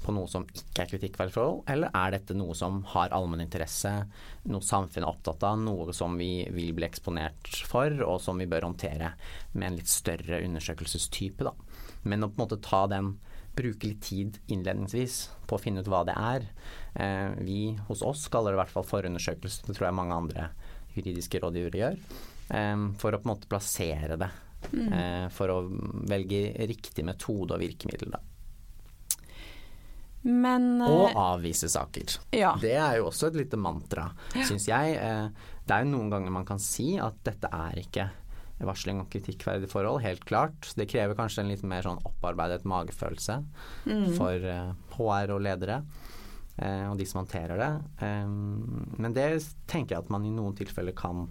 på 0.05 0.15
noe 0.15 0.31
som 0.31 0.47
ikke 0.51 0.85
er 0.85 0.91
kritikkverdig 0.93 1.35
forhold, 1.35 1.63
eller 1.71 1.95
er 1.97 2.15
dette 2.17 2.37
noe 2.37 2.57
som 2.59 2.83
har 2.93 3.15
allmenninteresse, 3.17 3.93
noe 4.51 4.65
samfunnet 4.65 5.07
er 5.07 5.11
opptatt 5.11 5.47
av, 5.49 5.61
noe 5.61 5.95
som 5.97 6.19
vi 6.21 6.33
vil 6.55 6.75
bli 6.77 6.89
eksponert 6.89 7.51
for, 7.69 7.95
og 8.05 8.21
som 8.23 8.41
vi 8.41 8.49
bør 8.51 8.69
håndtere 8.69 9.15
med 9.55 9.69
en 9.69 9.79
litt 9.81 9.93
større 9.93 10.43
undersøkelsestype, 10.45 11.47
da. 11.47 11.55
Men 12.05 12.27
å 12.27 12.31
på 12.31 12.37
en 12.37 12.45
måte 12.45 12.61
ta 12.65 12.85
den 12.91 13.15
bruke 13.55 13.87
litt 13.87 14.03
tid 14.03 14.39
innledningsvis 14.51 15.19
på 15.49 15.57
å 15.57 15.63
finne 15.63 15.85
ut 15.85 15.89
hva 15.91 16.03
det 16.09 16.15
er. 16.19 16.47
Eh, 16.99 17.35
vi 17.47 17.59
hos 17.89 18.03
oss 18.03 18.27
kaller 18.33 18.53
det 18.53 18.59
i 18.59 18.63
hvert 18.65 18.75
fall 18.75 18.89
forundersøkelse, 18.89 19.69
det 19.69 19.77
tror 19.77 19.89
jeg 19.89 19.99
mange 20.01 20.19
andre 20.19 20.49
juridiske 20.95 21.41
rådgivere 21.43 21.81
gjør 21.81 21.99
for 22.49 23.15
å 23.15 23.19
på 23.19 23.25
en 23.25 23.31
måte 23.31 23.49
plassere 23.49 24.19
det. 24.21 24.29
Mm. 24.73 24.93
Eh, 24.93 25.29
for 25.35 25.53
å 25.53 25.59
velge 26.09 26.47
riktig 26.69 27.05
metode 27.07 27.57
og 27.57 27.63
virkemiddel, 27.63 28.15
da. 28.15 28.23
Men, 30.25 30.79
og 30.81 31.11
eh, 31.11 31.19
avvise 31.21 31.69
saker. 31.69 32.17
Ja. 32.33 32.55
Det 32.61 32.77
er 32.81 32.99
jo 32.99 33.11
også 33.11 33.29
et 33.29 33.43
lite 33.43 33.61
mantra, 33.61 34.09
ja. 34.33 34.47
syns 34.49 34.69
jeg. 34.71 34.97
Eh, 34.97 35.57
det 35.65 35.77
er 35.77 35.85
jo 35.85 35.93
noen 35.93 36.13
ganger 36.13 36.33
man 36.33 36.49
kan 36.49 36.63
si 36.63 36.95
at 37.01 37.19
dette 37.27 37.51
er 37.53 37.83
ikke 37.83 38.09
varsling 38.65 39.01
om 39.03 39.09
kritikkverdige 39.11 39.69
forhold, 39.69 40.01
helt 40.05 40.25
klart. 40.25 40.71
Det 40.79 40.87
krever 40.89 41.17
kanskje 41.19 41.43
en 41.43 41.51
litt 41.51 41.65
mer 41.69 41.85
sånn 41.85 42.01
opparbeidet 42.07 42.65
magefølelse 42.71 43.41
mm. 43.91 44.13
for 44.17 44.47
HR 44.95 45.33
og 45.35 45.43
ledere. 45.43 45.81
og 46.63 46.95
de 46.97 47.07
som 47.11 47.19
håndterer 47.25 47.59
det. 47.59 47.73
men 49.03 49.13
det 49.13 49.27
tenker 49.67 49.97
jeg 49.97 50.05
at 50.05 50.13
man 50.15 50.25
i 50.25 50.31
noen 50.31 50.55
tilfeller 50.55 50.95
kan 50.97 51.27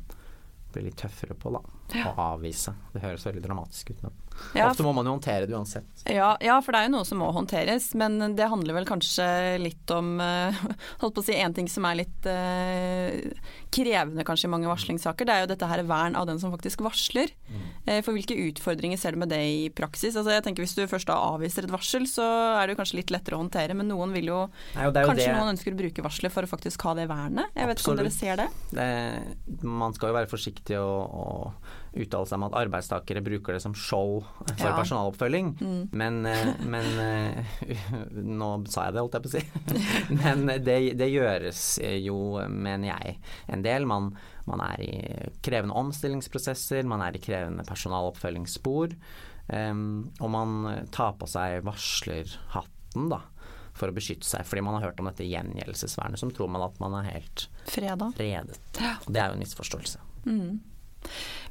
bli 0.73 0.87
litt 0.87 0.97
tøffere 0.99 1.35
på, 1.37 1.51
da. 1.53 1.61
Og 2.09 2.21
avvise. 2.23 2.73
Det 2.93 3.03
høres 3.03 3.25
veldig 3.27 3.43
dramatisk 3.45 3.93
ut, 3.93 4.03
men 4.05 4.19
ja, 4.53 4.69
ofte 4.69 4.85
må 4.85 4.93
man 4.95 5.07
jo 5.07 5.15
håndtere 5.15 5.47
det 5.49 5.55
uansett. 5.55 6.03
Ja, 6.09 6.33
ja, 6.43 6.57
for 6.61 6.75
det 6.75 6.81
er 6.81 6.89
jo 6.89 6.93
noe 6.97 7.07
som 7.07 7.21
må 7.21 7.29
håndteres, 7.33 7.91
men 7.97 8.35
det 8.37 8.49
handler 8.51 8.75
vel 8.77 8.87
kanskje 8.87 9.25
litt 9.61 9.93
om 9.93 10.17
uh, 10.19 10.63
Holdt 11.01 11.15
på 11.15 11.23
å 11.23 11.25
si 11.25 11.37
en 11.39 11.55
ting 11.55 11.69
som 11.71 11.85
er 11.87 12.01
litt 12.01 12.27
uh, 12.27 13.47
krevende 13.73 14.25
kanskje 14.27 14.49
i 14.49 14.53
mange 14.53 14.69
varslingssaker, 14.69 15.27
det 15.27 15.35
er 15.35 15.45
jo 15.45 15.51
dette 15.53 15.69
her 15.69 15.83
vern 15.87 16.17
av 16.19 16.27
den 16.29 16.41
som 16.41 16.53
faktisk 16.53 16.83
varsler. 16.85 17.31
Mm. 17.47 17.63
Uh, 17.87 17.99
for 18.05 18.13
hvilke 18.15 18.37
utfordringer 18.49 18.99
ser 18.99 19.15
du 19.15 19.23
med 19.23 19.31
det 19.33 19.41
i 19.41 19.69
praksis? 19.73 20.17
Altså 20.17 20.35
jeg 20.35 20.45
tenker 20.45 20.65
Hvis 20.65 20.75
du 20.77 20.83
først 20.89 21.09
da 21.09 21.17
avviser 21.33 21.67
et 21.67 21.73
varsel, 21.73 22.07
så 22.09 22.25
er 22.57 22.67
det 22.67 22.75
jo 22.75 22.81
kanskje 22.81 22.99
litt 23.01 23.13
lettere 23.13 23.39
å 23.39 23.43
håndtere, 23.43 23.77
men 23.77 23.89
noen 23.91 24.13
vil 24.15 24.31
jo, 24.33 24.41
Nei, 24.75 24.89
jo 24.89 24.93
Kanskje 24.97 25.29
det. 25.29 25.37
noen 25.37 25.53
ønsker 25.55 25.73
å 25.73 25.79
bruke 25.79 26.05
varselet 26.05 26.35
for 26.35 26.45
å 26.45 26.51
faktisk 26.51 26.85
ha 26.89 26.97
det 26.99 27.07
vernet? 27.11 27.53
Jeg 27.55 27.71
vet 27.71 27.79
Absolutt. 27.79 27.83
ikke 27.83 27.93
om 27.93 28.03
dere 28.03 28.17
ser 28.17 28.43
det? 28.43 28.49
det? 28.77 29.63
Man 29.63 29.95
skal 29.95 30.11
jo 30.11 30.19
være 30.19 30.31
forsiktig 30.31 30.77
og, 30.81 31.17
og 31.23 31.79
uttale 31.93 32.27
seg 32.27 32.39
om 32.39 32.45
at 32.47 32.55
arbeidstakere 32.57 33.21
bruker 33.25 33.55
det 33.55 33.61
som 33.63 33.75
show 33.77 34.21
for 34.23 34.65
ja. 34.65 34.75
personaloppfølging. 34.77 35.51
Mm. 35.61 35.81
Men, 35.91 36.19
eh, 36.25 36.53
men, 36.65 36.87
eh, 37.03 37.57
Nå 38.41 38.49
sa 38.71 38.87
jeg 38.87 38.95
det, 38.95 39.03
holdt 39.03 39.17
jeg 39.17 39.25
på 39.25 39.31
å 39.31 39.35
si. 39.35 39.43
men 40.23 40.47
det, 40.65 40.77
det, 40.99 41.09
gjøres 41.13 41.65
jo, 42.01 42.17
mener 42.49 42.93
jeg, 42.93 43.17
en 43.53 43.65
del. 43.65 43.85
Man, 43.89 44.13
man, 44.49 44.63
er 44.71 44.85
i 44.85 44.95
krevende 45.45 45.77
omstillingsprosesser, 45.83 46.87
man 46.89 47.05
er 47.05 47.17
i 47.17 47.23
krevende 47.23 47.67
personaloppfølgingsspor. 47.67 48.97
Um, 49.43 50.13
og 50.23 50.29
man 50.31 50.59
tar 50.95 51.17
på 51.19 51.27
seg 51.27 51.65
varslerhatten, 51.67 53.09
da 53.11 53.19
for 53.73 53.89
å 53.89 53.95
beskytte 53.95 54.27
seg. 54.27 54.45
Fordi 54.45 54.61
man 54.65 54.77
har 54.77 54.85
hørt 54.85 54.99
om 55.01 55.09
dette 55.09 55.25
gjengjeldelsesvernet, 55.25 56.21
som 56.21 56.29
tror 56.33 56.51
man 56.53 56.61
at 56.61 56.77
man 56.77 56.93
er 56.99 57.09
helt 57.09 57.47
Freda. 57.65 58.11
fredet. 58.13 58.59
Det 58.77 59.17
er 59.17 59.31
jo 59.31 59.37
en 59.39 59.41
misforståelse. 59.41 60.03
Mm. 60.29 60.61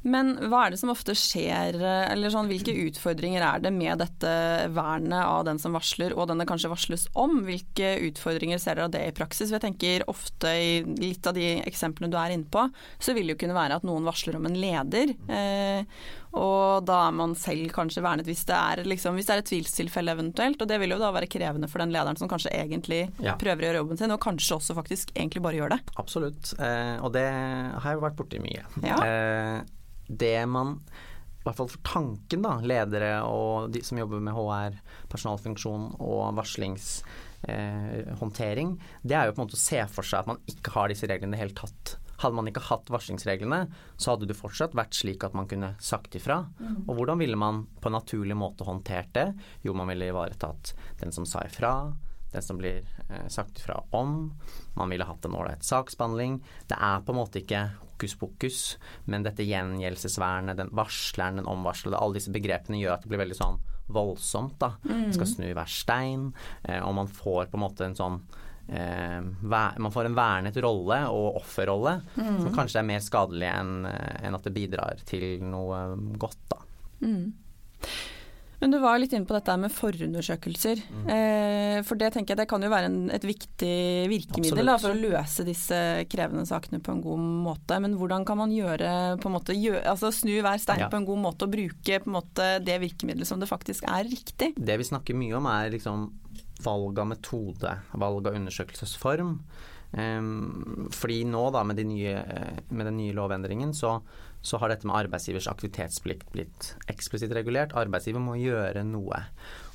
Men 0.03 0.33
hva 0.51 0.65
er 0.65 0.73
det 0.73 0.79
som 0.81 0.91
ofte 0.91 1.15
skjer, 1.15 1.77
eller 1.79 2.31
sånn, 2.33 2.49
hvilke 2.51 2.73
utfordringer 2.89 3.43
er 3.47 3.61
det 3.63 3.71
med 3.71 4.01
dette 4.03 4.33
vernet 4.75 5.21
av 5.23 5.45
den 5.47 5.61
som 5.63 5.75
varsler, 5.77 6.15
og 6.17 6.27
den 6.27 6.43
det 6.43 6.47
kanskje 6.49 6.71
varsles 6.73 7.05
om? 7.19 7.39
Hvilke 7.47 7.93
utfordringer 8.09 8.59
ser 8.59 8.77
dere 8.77 8.89
av 8.89 8.95
det 8.95 9.05
i 9.07 9.15
praksis? 9.15 9.53
Jeg 9.53 9.63
tenker 9.63 10.03
ofte 10.11 10.51
i 10.51 10.73
litt 10.99 11.23
av 11.29 11.37
de 11.37 11.55
eksemplene 11.63 12.11
du 12.11 12.19
er 12.19 12.35
inne 12.35 12.51
på, 12.51 12.65
så 12.99 13.15
vil 13.15 13.31
det 13.31 13.37
jo 13.37 13.43
kunne 13.45 13.57
være 13.57 13.79
at 13.79 13.87
noen 13.87 14.07
varsler 14.07 14.39
om 14.39 14.49
en 14.49 14.59
leder. 14.59 15.15
Eh, 15.31 15.87
og 16.33 16.81
da 16.87 16.95
er 17.07 17.11
man 17.13 17.35
selv 17.37 17.69
kanskje 17.75 18.01
vernet 18.03 18.25
hvis 18.29 18.45
det 18.49 18.55
er, 18.57 18.81
liksom, 18.89 19.15
hvis 19.17 19.27
det 19.29 19.33
er 19.35 19.41
et 19.43 19.49
tvilstilfelle 19.51 20.11
eventuelt. 20.17 20.61
Og 20.63 20.67
det 20.69 20.77
vil 20.81 20.93
jo 20.95 21.01
da 21.01 21.09
være 21.13 21.29
krevende 21.29 21.69
for 21.69 21.79
den 21.83 21.93
lederen 21.93 22.17
som 22.19 22.29
kanskje 22.31 22.55
egentlig 22.57 23.01
ja. 23.21 23.33
prøver 23.39 23.61
å 23.61 23.65
gjøre 23.67 23.81
jobben 23.83 23.99
sin, 24.01 24.13
og 24.15 24.23
kanskje 24.23 24.55
også 24.57 24.73
faktisk 24.77 25.05
egentlig 25.13 25.41
bare 25.45 25.59
gjør 25.61 25.71
det. 25.75 25.81
Absolutt, 26.01 26.43
eh, 26.57 26.97
og 27.05 27.09
det 27.13 27.29
har 27.29 27.89
jeg 27.91 28.01
vært 28.01 28.17
borti 28.17 28.37
mye. 28.41 28.63
Ja. 28.81 28.97
Eh, 29.05 29.59
det 30.09 30.39
man 30.49 30.69
i 31.43 31.45
hvert 31.45 31.59
fall 31.59 31.73
for 31.73 31.81
tanken, 31.83 32.41
da, 32.45 32.53
ledere 32.63 33.23
og 33.27 33.71
de 33.75 33.81
som 33.83 33.97
jobber 33.99 34.19
med 34.23 34.31
HR, 34.33 34.79
personalfunksjon 35.11 35.99
og 35.99 36.31
varslingshåndtering, 36.37 38.69
eh, 38.79 38.83
det 39.03 39.15
er 39.19 39.25
jo 39.27 39.33
på 39.35 39.41
en 39.41 39.45
måte 39.49 39.59
å 39.59 39.67
se 39.67 39.81
for 39.91 40.03
seg 40.07 40.23
at 40.23 40.31
man 40.31 40.39
ikke 40.47 40.71
har 40.77 40.87
disse 40.89 41.07
reglene 41.11 41.35
i 41.35 41.37
det 41.37 41.43
hele 41.43 41.59
tatt. 41.59 41.85
Hadde 42.23 42.37
man 42.39 42.49
ikke 42.49 42.63
hatt 42.69 42.91
varslingsreglene, 42.93 43.65
så 43.97 44.13
hadde 44.13 44.29
det 44.29 44.39
fortsatt 44.39 44.75
vært 44.77 44.95
slik 44.97 45.25
at 45.27 45.35
man 45.37 45.49
kunne 45.51 45.73
sagt 45.83 46.15
ifra. 46.19 46.43
Mm. 46.59 46.85
Og 46.87 46.97
hvordan 46.97 47.21
ville 47.21 47.39
man 47.39 47.65
på 47.81 47.91
en 47.91 47.97
naturlig 47.99 48.37
måte 48.39 48.67
håndtert 48.67 49.13
det? 49.15 49.27
Jo, 49.65 49.75
man 49.77 49.91
ville 49.91 50.09
ivaretatt 50.09 50.73
den 51.01 51.13
som 51.15 51.27
sa 51.29 51.43
ifra, 51.47 51.73
den 52.33 52.45
som 52.45 52.57
blir 52.57 52.81
eh, 53.09 53.27
sagt 53.27 53.59
ifra 53.61 53.81
om. 53.91 54.31
Man 54.77 54.89
ville 54.89 55.07
hatt 55.07 55.25
en 55.27 55.35
ålreit 55.37 55.65
saksbehandling. 55.67 56.39
Det 56.71 56.79
er 56.79 57.03
på 57.03 57.13
en 57.13 57.19
måte 57.19 57.43
ikke 57.43 57.67
hokus 57.81 58.15
pokus, 58.19 58.61
men 59.05 59.23
dette 59.23 59.45
gjengjeldelsesvernet, 59.45 60.57
den 60.57 60.71
varsleren, 60.75 61.37
den 61.39 61.49
omvarslede, 61.49 61.99
alle 61.99 62.17
disse 62.17 62.33
begrepene 62.33 62.81
gjør 62.81 62.97
at 62.97 63.05
det 63.05 63.11
blir 63.11 63.21
veldig 63.21 63.37
sånn 63.37 63.61
voldsomt. 63.93 64.57
da. 64.59 64.73
Mm. 64.87 65.11
Skal 65.13 65.29
snu 65.29 65.45
hver 65.51 65.69
stein, 65.69 66.31
eh, 66.63 66.81
og 66.81 66.95
man 66.95 67.07
får 67.07 67.51
på 67.51 67.59
en 67.59 67.65
måte 67.67 67.85
en 67.85 67.99
sånn 67.99 68.21
man 68.67 69.91
får 69.91 70.07
en 70.07 70.15
vernet 70.17 70.57
rolle 70.63 71.01
og 71.11 71.41
offerrolle 71.41 71.97
mm. 72.15 72.39
som 72.45 72.53
kanskje 72.55 72.79
er 72.79 72.87
mer 72.87 73.03
skadelig 73.03 73.49
enn 73.51 73.87
eh, 73.89 74.23
en 74.27 74.37
at 74.37 74.47
det 74.47 74.53
bidrar 74.55 75.03
til 75.09 75.43
noe 75.43 75.83
godt. 76.21 76.39
Da. 76.53 76.61
Mm. 77.03 77.33
Men 78.63 78.71
du 78.71 78.77
var 78.79 78.95
litt 78.95 79.11
inne 79.11 79.27
på 79.27 79.35
dette 79.35 79.53
med 79.59 79.73
forundersøkelser. 79.75 80.79
Mm. 80.87 81.07
Eh, 81.11 81.79
for 81.83 81.99
det 81.99 82.13
tenker 82.15 82.31
jeg 82.31 82.39
det 82.39 82.45
kan 82.47 82.63
jo 82.63 82.69
være 82.71 82.87
en, 82.87 82.99
et 83.11 83.25
viktig 83.27 83.73
virkemiddel 84.07 84.71
da, 84.71 84.77
for 84.79 84.95
å 84.95 85.01
løse 85.01 85.43
disse 85.43 85.79
krevende 86.07 86.47
sakene 86.47 86.79
på 86.79 86.93
en 86.93 87.01
god 87.03 87.25
måte. 87.43 87.81
Men 87.83 87.97
hvordan 87.99 88.23
kan 88.23 88.39
man 88.39 88.55
gjøre, 88.55 89.17
på 89.19 89.27
en 89.27 89.35
måte, 89.35 89.57
gjør, 89.59 89.81
altså 89.91 90.13
snu 90.15 90.37
hver 90.37 90.63
stein 90.63 90.85
ja. 90.85 90.87
på 90.87 91.01
en 91.01 91.09
god 91.09 91.19
måte 91.25 91.43
og 91.43 91.57
bruke 91.57 91.99
på 91.99 92.07
en 92.07 92.15
måte, 92.15 92.49
det 92.63 92.79
virkemiddelet 92.85 93.27
som 93.27 93.43
det 93.43 93.51
faktisk 93.51 93.83
er 93.83 94.07
riktig? 94.07 94.53
Det 94.55 94.79
vi 94.79 94.87
snakker 94.87 95.19
mye 95.19 95.35
om 95.41 95.51
er 95.51 95.73
liksom 95.75 96.07
valg 96.65 96.99
av 96.99 97.11
metode, 97.11 97.77
valg 97.93 98.27
av 98.29 98.39
undersøkelsesform. 98.39 99.37
Um, 99.93 100.89
fordi 100.89 101.21
nå 101.29 101.43
da 101.53 101.61
med, 101.67 101.77
de 101.77 101.85
nye, 101.85 102.13
med 102.73 102.87
den 102.89 102.97
nye 102.97 103.13
lovendringen 103.13 103.75
så 103.77 103.99
så 104.43 104.57
har 104.59 104.73
dette 104.73 104.83
med 104.83 104.97
arbeidsgivers 104.97 105.47
aktivitetsplikt 105.47 106.33
blitt 106.35 106.73
eksplisitt 106.91 107.31
regulert. 107.31 107.71
Arbeidsgiver 107.79 108.19
må 108.19 108.35
gjøre 108.35 108.81
noe. 108.83 109.21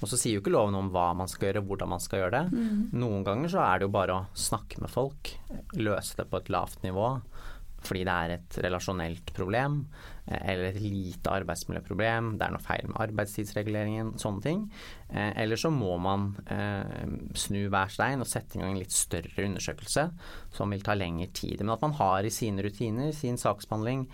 Og 0.03 0.11
så 0.11 0.19
sier 0.21 0.37
jo 0.37 0.43
ikke 0.43 0.53
loven 0.53 0.77
om 0.77 0.91
hva 0.93 1.07
man 1.17 1.31
skal 1.33 1.49
gjøre, 1.49 1.63
hvordan 1.71 1.89
man 1.95 2.03
skal 2.05 2.21
gjøre 2.21 2.35
det. 2.35 2.43
Mm. 2.53 2.83
Noen 3.01 3.25
ganger 3.25 3.55
så 3.55 3.63
er 3.65 3.81
det 3.81 3.89
jo 3.89 3.95
bare 3.97 4.19
å 4.19 4.27
snakke 4.37 4.83
med 4.85 4.93
folk, 4.93 5.33
løse 5.81 6.21
det 6.21 6.29
på 6.29 6.43
et 6.43 6.53
lavt 6.53 6.85
nivå 6.85 7.15
fordi 7.85 8.05
det 8.07 8.15
er 8.15 8.35
et 8.35 8.59
relasjonelt 8.65 9.33
problem 9.37 9.81
eh, 10.27 10.41
eller 10.53 10.71
et 10.71 10.81
lite 10.83 11.31
arbeidsmiljøproblem, 11.33 12.33
det 12.39 12.47
er 12.47 12.55
noe 12.55 12.65
feil 12.65 12.89
med 12.91 13.01
arbeidstidsreguleringen, 13.07 14.15
sånne 14.21 14.45
ting. 14.45 14.65
Eh, 15.13 15.31
eller 15.45 15.61
så 15.61 15.71
må 15.75 15.95
man 16.03 16.33
eh, 16.53 17.07
snu 17.39 17.61
hver 17.71 17.95
stein 17.95 18.25
og 18.25 18.31
sette 18.31 18.59
i 18.59 18.63
gang 18.63 18.75
en 18.75 18.83
litt 18.83 18.97
større 18.97 19.47
undersøkelse 19.47 20.09
som 20.57 20.75
vil 20.75 20.85
ta 20.87 20.99
lengre 20.99 21.31
tid. 21.31 21.63
Men 21.63 21.77
at 21.77 21.87
man 21.87 21.97
har 22.01 22.27
i 22.27 22.35
sine 22.35 22.67
rutiner, 22.67 23.15
sin 23.17 23.41
saksbehandling, 23.41 24.09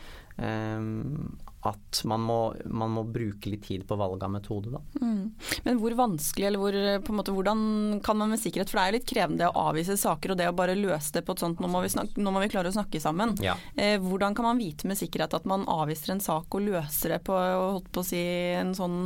at 1.65 2.01
man 2.05 2.21
må, 2.25 2.39
man 2.67 2.93
må, 2.93 3.05
bruke 3.09 3.49
litt 3.49 3.65
tid 3.65 3.87
på 3.89 3.97
valg 3.97 4.23
av 4.25 4.33
metode, 4.35 4.73
da. 4.75 4.81
Mm. 5.01 5.33
Men 5.65 5.81
hvor 5.81 5.97
vanskelig, 5.99 6.47
eller 6.49 6.61
hvor, 6.61 6.79
på 7.07 7.13
en 7.13 7.19
måte, 7.19 7.35
hvordan 7.35 7.65
kan 8.05 8.19
man 8.21 8.33
med 8.33 8.43
sikkerhet 8.43 8.71
For 8.71 8.79
det 8.79 8.85
er 8.85 8.93
jo 8.93 8.97
litt 8.99 9.09
krevende 9.09 9.51
å 9.51 9.67
avvise 9.71 9.97
saker 10.01 10.35
og 10.35 10.41
det 10.41 10.49
å 10.51 10.57
bare 10.57 10.77
løse 10.79 11.17
det 11.17 11.25
på 11.27 11.37
et 11.37 11.45
sånt 11.45 11.63
Nå 11.63 11.71
må 11.73 11.81
vi, 11.85 11.93
snakke, 11.95 12.21
nå 12.21 12.35
må 12.35 12.43
vi 12.45 12.51
klare 12.53 12.73
å 12.73 12.77
snakke 12.77 13.01
sammen. 13.03 13.37
Ja. 13.45 13.57
Eh, 13.77 13.97
hvordan 14.03 14.37
kan 14.37 14.49
man 14.49 14.61
vite 14.61 14.89
med 14.91 15.01
sikkerhet 15.01 15.37
at 15.39 15.49
man 15.49 15.67
avviser 15.71 16.15
en 16.15 16.25
sak 16.25 16.55
og 16.55 16.67
løser 16.67 17.17
det 17.17 17.23
på, 17.27 17.37
holdt 17.37 17.93
på 17.95 18.03
å 18.03 18.09
si, 18.09 18.25
en 18.59 18.75
sånn 18.77 18.99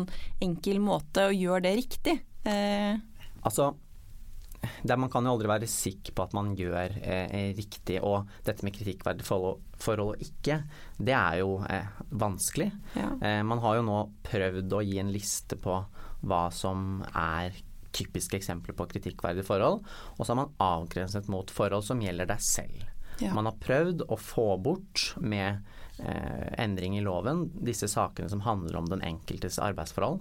enkel 0.44 0.82
måte 0.82 1.28
og 1.30 1.36
gjør 1.36 1.68
det 1.68 1.76
riktig? 1.78 2.18
Eh. 2.48 2.96
Altså 3.46 3.72
det, 4.82 4.96
man 4.96 5.10
kan 5.10 5.26
jo 5.26 5.36
aldri 5.36 5.50
være 5.50 5.70
sikker 5.70 6.14
på 6.16 6.24
at 6.26 6.34
man 6.36 6.52
gjør 6.58 6.98
eh, 7.02 7.52
riktig. 7.56 8.00
Og 8.02 8.28
dette 8.46 8.66
med 8.66 8.74
kritikkverdig 8.76 9.26
forhold, 9.26 9.62
forhold, 9.84 10.16
og 10.16 10.24
ikke, 10.24 10.60
det 10.98 11.14
er 11.14 11.38
jo 11.42 11.58
eh, 11.68 11.88
vanskelig. 12.10 12.68
Ja. 12.98 13.12
Eh, 13.22 13.40
man 13.46 13.62
har 13.64 13.78
jo 13.78 13.86
nå 13.86 14.02
prøvd 14.26 14.76
å 14.76 14.84
gi 14.84 14.98
en 15.02 15.14
liste 15.14 15.58
på 15.60 15.80
hva 16.28 16.44
som 16.54 17.02
er 17.12 17.56
typiske 17.94 18.36
eksempler 18.38 18.76
på 18.76 18.86
kritikkverdige 18.90 19.46
forhold, 19.46 19.82
og 20.16 20.22
så 20.22 20.32
har 20.32 20.42
man 20.42 20.54
avgrenset 20.62 21.28
mot 21.32 21.50
forhold 21.50 21.86
som 21.86 22.02
gjelder 22.02 22.28
deg 22.30 22.44
selv. 22.44 22.86
Ja. 23.18 23.32
Man 23.34 23.48
har 23.48 23.58
prøvd 23.58 24.04
å 24.06 24.18
få 24.20 24.52
bort 24.62 25.08
med 25.18 25.64
eh, 25.98 26.46
endring 26.60 26.98
i 26.98 27.02
loven 27.02 27.48
disse 27.66 27.88
sakene 27.90 28.30
som 28.30 28.44
handler 28.44 28.78
om 28.78 28.86
den 28.90 29.02
enkeltes 29.06 29.58
arbeidsforhold. 29.62 30.20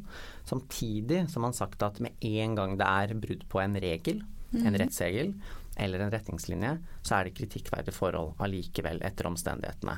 Samtidig 0.50 1.28
som 1.34 1.46
man 1.46 1.54
sagt 1.58 1.86
at 1.86 2.02
med 2.02 2.18
en 2.26 2.58
gang 2.58 2.74
det 2.80 2.88
er 2.88 3.20
brudd 3.22 3.46
på 3.52 3.62
en 3.62 3.78
regel, 3.84 4.24
en 4.58 4.78
rettsregel 4.80 5.36
eller 5.78 6.04
en 6.04 6.14
retningslinje, 6.14 6.74
så 7.02 7.18
er 7.18 7.28
det 7.28 7.38
kritikkverdige 7.38 7.96
forhold 7.96 8.36
allikevel 8.44 9.02
etter 9.06 9.30
omstendighetene. 9.30 9.98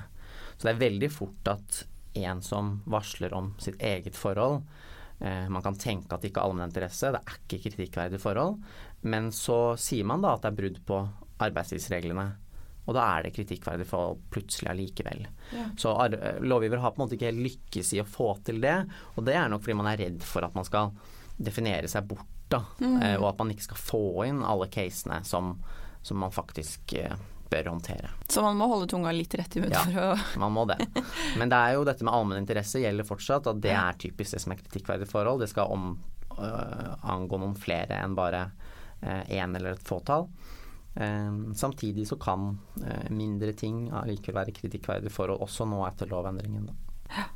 Så 0.57 0.67
det 0.67 0.73
er 0.73 0.83
veldig 0.83 1.09
fort 1.13 1.51
at 1.51 1.83
en 2.19 2.43
som 2.43 2.77
varsler 2.89 3.33
om 3.37 3.53
sitt 3.61 3.77
eget 3.85 4.17
forhold 4.17 4.63
eh, 5.21 5.45
Man 5.47 5.61
kan 5.63 5.77
tenke 5.77 6.15
at 6.15 6.23
det 6.23 6.31
ikke 6.31 6.41
er 6.41 6.49
allmenninteresse, 6.49 7.13
det 7.13 7.21
er 7.21 7.37
ikke 7.37 7.61
kritikkverdige 7.69 8.21
forhold. 8.21 8.59
Men 9.01 9.31
så 9.35 9.77
sier 9.79 10.07
man 10.09 10.25
da 10.25 10.35
at 10.35 10.43
det 10.43 10.51
er 10.51 10.59
brudd 10.59 10.79
på 10.89 11.01
arbeidslivsreglene 11.39 12.27
og 12.89 12.95
da 12.97 13.05
er 13.13 13.27
det 13.27 13.35
kritikkverdig 13.35 13.85
for 13.85 14.17
plutselig 14.33 14.71
allikevel. 14.71 15.27
Ja. 15.53 15.67
Så 15.77 15.93
lovgiver 16.41 16.81
har 16.81 16.95
på 16.95 16.99
en 16.99 17.05
måte 17.05 17.17
ikke 17.19 17.29
helt 17.29 17.45
lykkes 17.45 17.93
i 17.93 18.01
å 18.01 18.07
få 18.09 18.31
til 18.47 18.57
det, 18.63 18.79
og 19.13 19.27
det 19.27 19.35
er 19.37 19.51
nok 19.51 19.61
fordi 19.61 19.77
man 19.77 19.91
er 19.91 20.01
redd 20.01 20.25
for 20.25 20.47
at 20.47 20.57
man 20.57 20.65
skal 20.65 20.95
definere 21.37 21.89
seg 21.91 22.07
bort, 22.09 22.25
da, 22.49 22.63
mm. 22.79 23.01
Eh, 23.01 23.15
og 23.19 23.29
at 23.31 23.41
man 23.41 23.51
ikke 23.53 23.69
skal 23.69 23.81
få 23.81 24.03
inn 24.27 24.43
alle 24.45 24.69
casene 24.71 25.21
som, 25.27 25.55
som 26.01 26.21
man 26.21 26.33
faktisk 26.33 26.93
eh, 26.99 27.15
bør 27.49 27.71
håndtere. 27.71 28.11
Så 28.29 28.43
man 28.45 28.57
må 28.59 28.67
holde 28.69 28.89
tunga 28.91 29.13
litt 29.15 29.33
rett 29.39 29.57
i 29.57 29.63
munnen 29.63 29.77
ja, 29.77 29.85
for 29.85 30.13
å 30.35 30.43
man 30.43 30.55
må 30.57 30.65
det. 30.69 30.79
Men 31.39 31.51
det 31.51 31.57
er 31.59 31.77
jo 31.77 31.87
dette 31.87 32.05
med 32.05 32.13
allmenninteresse 32.13 32.83
gjelder 32.83 33.07
fortsatt, 33.07 33.49
at 33.49 33.61
det 33.63 33.73
er 33.73 33.99
typisk 34.01 34.37
det 34.37 34.43
som 34.43 34.53
er 34.53 34.61
kritikkverdig 34.61 35.09
forhold. 35.09 35.43
Det 35.43 35.49
skal 35.53 35.73
om, 35.73 35.91
øh, 36.37 36.93
angå 37.15 37.41
noen 37.41 37.57
flere 37.57 38.01
enn 38.03 38.17
bare 38.17 38.49
én 38.99 39.53
øh, 39.53 39.59
eller 39.59 39.77
et 39.77 39.87
fåtall. 39.87 40.27
Ehm, 40.99 41.55
samtidig 41.55 42.07
så 42.07 42.15
kan 42.19 42.57
eh, 42.85 43.11
mindre 43.11 43.53
ting 43.53 43.89
allikevel 43.93 44.41
være 44.41 44.55
kritikkverdige 44.57 45.13
forhold 45.13 45.41
også 45.45 45.67
nå 45.69 45.83
etter 45.87 46.09
lovendringen. 46.11 46.69
Da. 46.69 47.27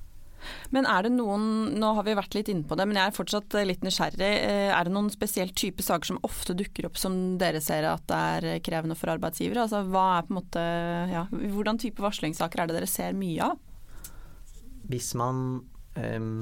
Men 0.75 0.87
er 0.89 1.05
det 1.05 1.13
noen, 1.15 1.45
nå 1.79 1.91
har 1.97 2.05
vi 2.07 2.15
vært 2.17 2.37
litt 2.37 2.49
inne 2.51 2.67
på 2.67 2.77
det, 2.79 2.87
men 2.89 2.99
jeg 2.99 3.11
er 3.11 3.17
fortsatt 3.17 3.57
eh, 3.59 3.67
litt 3.69 3.85
nysgjerrig. 3.85 4.31
Eh, 4.39 4.71
er 4.73 4.87
det 4.87 4.95
noen 4.95 5.11
spesiell 5.13 5.53
type 5.57 5.85
saker 5.85 6.13
som 6.13 6.21
ofte 6.27 6.55
dukker 6.57 6.89
opp 6.89 6.99
som 6.99 7.37
dere 7.41 7.61
ser 7.63 7.87
at 7.89 8.05
det 8.09 8.21
er 8.37 8.63
krevende 8.65 8.97
for 8.99 9.13
arbeidsgivere? 9.13 9.65
Altså, 9.65 9.83
hva 9.87 10.07
er 10.17 10.27
på 10.27 10.33
en 10.33 10.39
måte, 10.39 10.65
ja, 11.13 11.27
hvordan 11.31 11.81
type 11.81 12.03
varslingssaker 12.03 12.63
er 12.63 12.71
det 12.71 12.79
dere 12.79 12.91
ser 12.91 13.17
mye 13.17 13.51
av? 13.51 13.61
Hvis 14.91 15.13
man 15.19 15.63
um, 15.95 16.33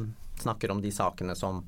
snakker 0.41 0.73
om 0.73 0.81
de 0.81 0.91
sakene 0.93 1.35
som 1.37 1.61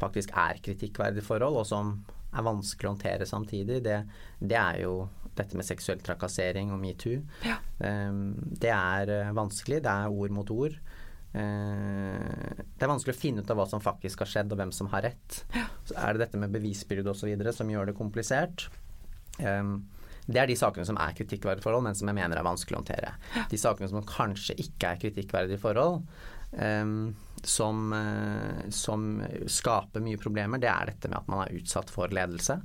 faktisk 0.00 0.32
er 0.36 0.58
kritikkverdige 0.64 1.24
forhold, 1.24 1.60
og 1.62 1.68
som 1.68 1.94
er 2.36 2.44
vanskelig 2.44 2.88
å 2.88 2.94
håndtere 2.96 3.28
samtidig, 3.28 3.80
det, 3.86 4.00
det 4.40 4.58
er 4.58 4.82
jo 4.82 5.06
dette 5.36 5.56
med 5.58 5.66
seksuell 5.68 6.00
trakassering 6.04 6.72
og 6.72 6.80
metoo. 6.80 7.20
Ja. 7.44 7.58
Um, 7.78 8.34
det 8.36 8.72
er 8.72 9.12
eh, 9.12 9.34
vanskelig. 9.36 9.82
Det 9.84 9.92
er 9.92 10.12
ord 10.12 10.34
mot 10.34 10.52
ord. 10.54 10.78
Eh, 11.36 12.64
det 12.76 12.86
er 12.86 12.92
vanskelig 12.92 13.16
å 13.16 13.20
finne 13.20 13.44
ut 13.44 13.52
av 13.52 13.60
hva 13.60 13.66
som 13.68 13.82
faktisk 13.84 14.24
har 14.24 14.32
skjedd, 14.32 14.54
og 14.54 14.60
hvem 14.60 14.72
som 14.74 14.88
har 14.94 15.04
rett. 15.10 15.42
Så 15.86 15.96
er 16.00 16.14
det 16.14 16.26
dette 16.26 16.40
med 16.40 16.54
bevisbyrde 16.54 17.12
osv. 17.12 17.30
som 17.52 17.70
gjør 17.72 17.90
det 17.90 17.98
komplisert. 17.98 18.68
Det 19.36 20.40
er 20.40 20.48
de 20.48 20.56
sakene 20.58 20.86
som 20.88 20.96
er 20.98 21.14
kritikkverdige 21.14 21.62
forhold, 21.62 21.84
men 21.86 21.94
som 21.94 22.08
jeg 22.10 22.16
mener 22.18 22.40
er 22.40 22.46
vanskelig 22.46 22.74
å 22.74 22.80
håndtere. 22.80 23.12
De 23.52 23.60
sakene 23.60 23.90
som 23.92 24.06
kanskje 24.08 24.56
ikke 24.58 24.90
er 24.90 25.00
kritikkverdige 25.04 25.60
forhold, 25.62 26.02
som, 27.46 27.92
uh, 27.92 28.70
som, 28.74 29.06
skaper 29.46 30.02
mye 30.02 30.18
problemer, 30.18 30.62
det 30.62 30.70
er 30.72 30.90
dette 30.90 31.10
med 31.10 31.20
at 31.20 31.30
man 31.30 31.44
er 31.44 31.54
utsatt 31.58 31.92
for 31.92 32.10
ledelse. 32.14 32.58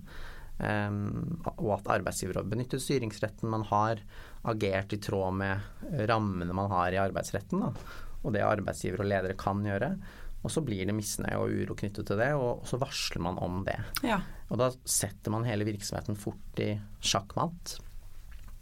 Um, 0.61 1.41
og 1.57 1.79
at 1.79 1.89
arbeidsgiver 1.97 2.37
har 2.37 2.49
benyttet 2.49 2.83
styringsretten 2.83 3.49
man 3.49 3.65
har, 3.69 4.01
agert 4.45 4.93
i 4.93 4.99
tråd 5.01 5.37
med 5.37 6.05
rammene 6.09 6.53
man 6.53 6.69
har 6.71 6.93
i 6.93 7.01
arbeidsretten. 7.01 7.61
Da, 7.61 8.09
og 8.21 8.35
det 8.35 8.43
arbeidsgiver 8.45 9.03
og 9.03 9.09
ledere 9.09 9.37
kan 9.39 9.63
gjøre. 9.65 9.95
Og 10.41 10.49
så 10.49 10.63
blir 10.65 10.87
det 10.89 10.95
misnøye 10.97 11.37
og 11.37 11.53
uro 11.53 11.77
knyttet 11.77 12.07
til 12.09 12.17
det, 12.17 12.31
og 12.33 12.65
så 12.69 12.79
varsler 12.81 13.21
man 13.21 13.37
om 13.41 13.61
det. 13.65 13.77
Ja. 14.05 14.19
Og 14.49 14.57
da 14.61 14.71
setter 14.89 15.33
man 15.33 15.45
hele 15.45 15.67
virksomheten 15.67 16.17
fort 16.17 16.61
i 16.61 16.73
sjakkmatt. 17.05 17.75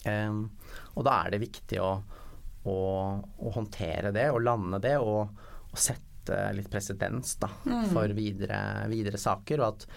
Um, 0.05 0.45
og 0.95 1.05
da 1.07 1.15
er 1.23 1.33
det 1.33 1.41
viktig 1.43 1.79
å, 1.83 1.93
å, 2.67 2.77
å, 3.19 3.51
håndtere 3.55 4.13
det 4.15 4.29
og 4.31 4.43
lande 4.43 4.79
det, 4.83 4.95
og, 4.99 5.31
og 5.71 5.79
sette 5.79 6.39
litt 6.55 6.69
presedens 6.71 7.37
mm. 7.39 7.89
for 7.93 8.11
videre, 8.15 8.59
videre, 8.91 9.19
saker. 9.19 9.63
Og 9.63 9.71
at 9.71 9.87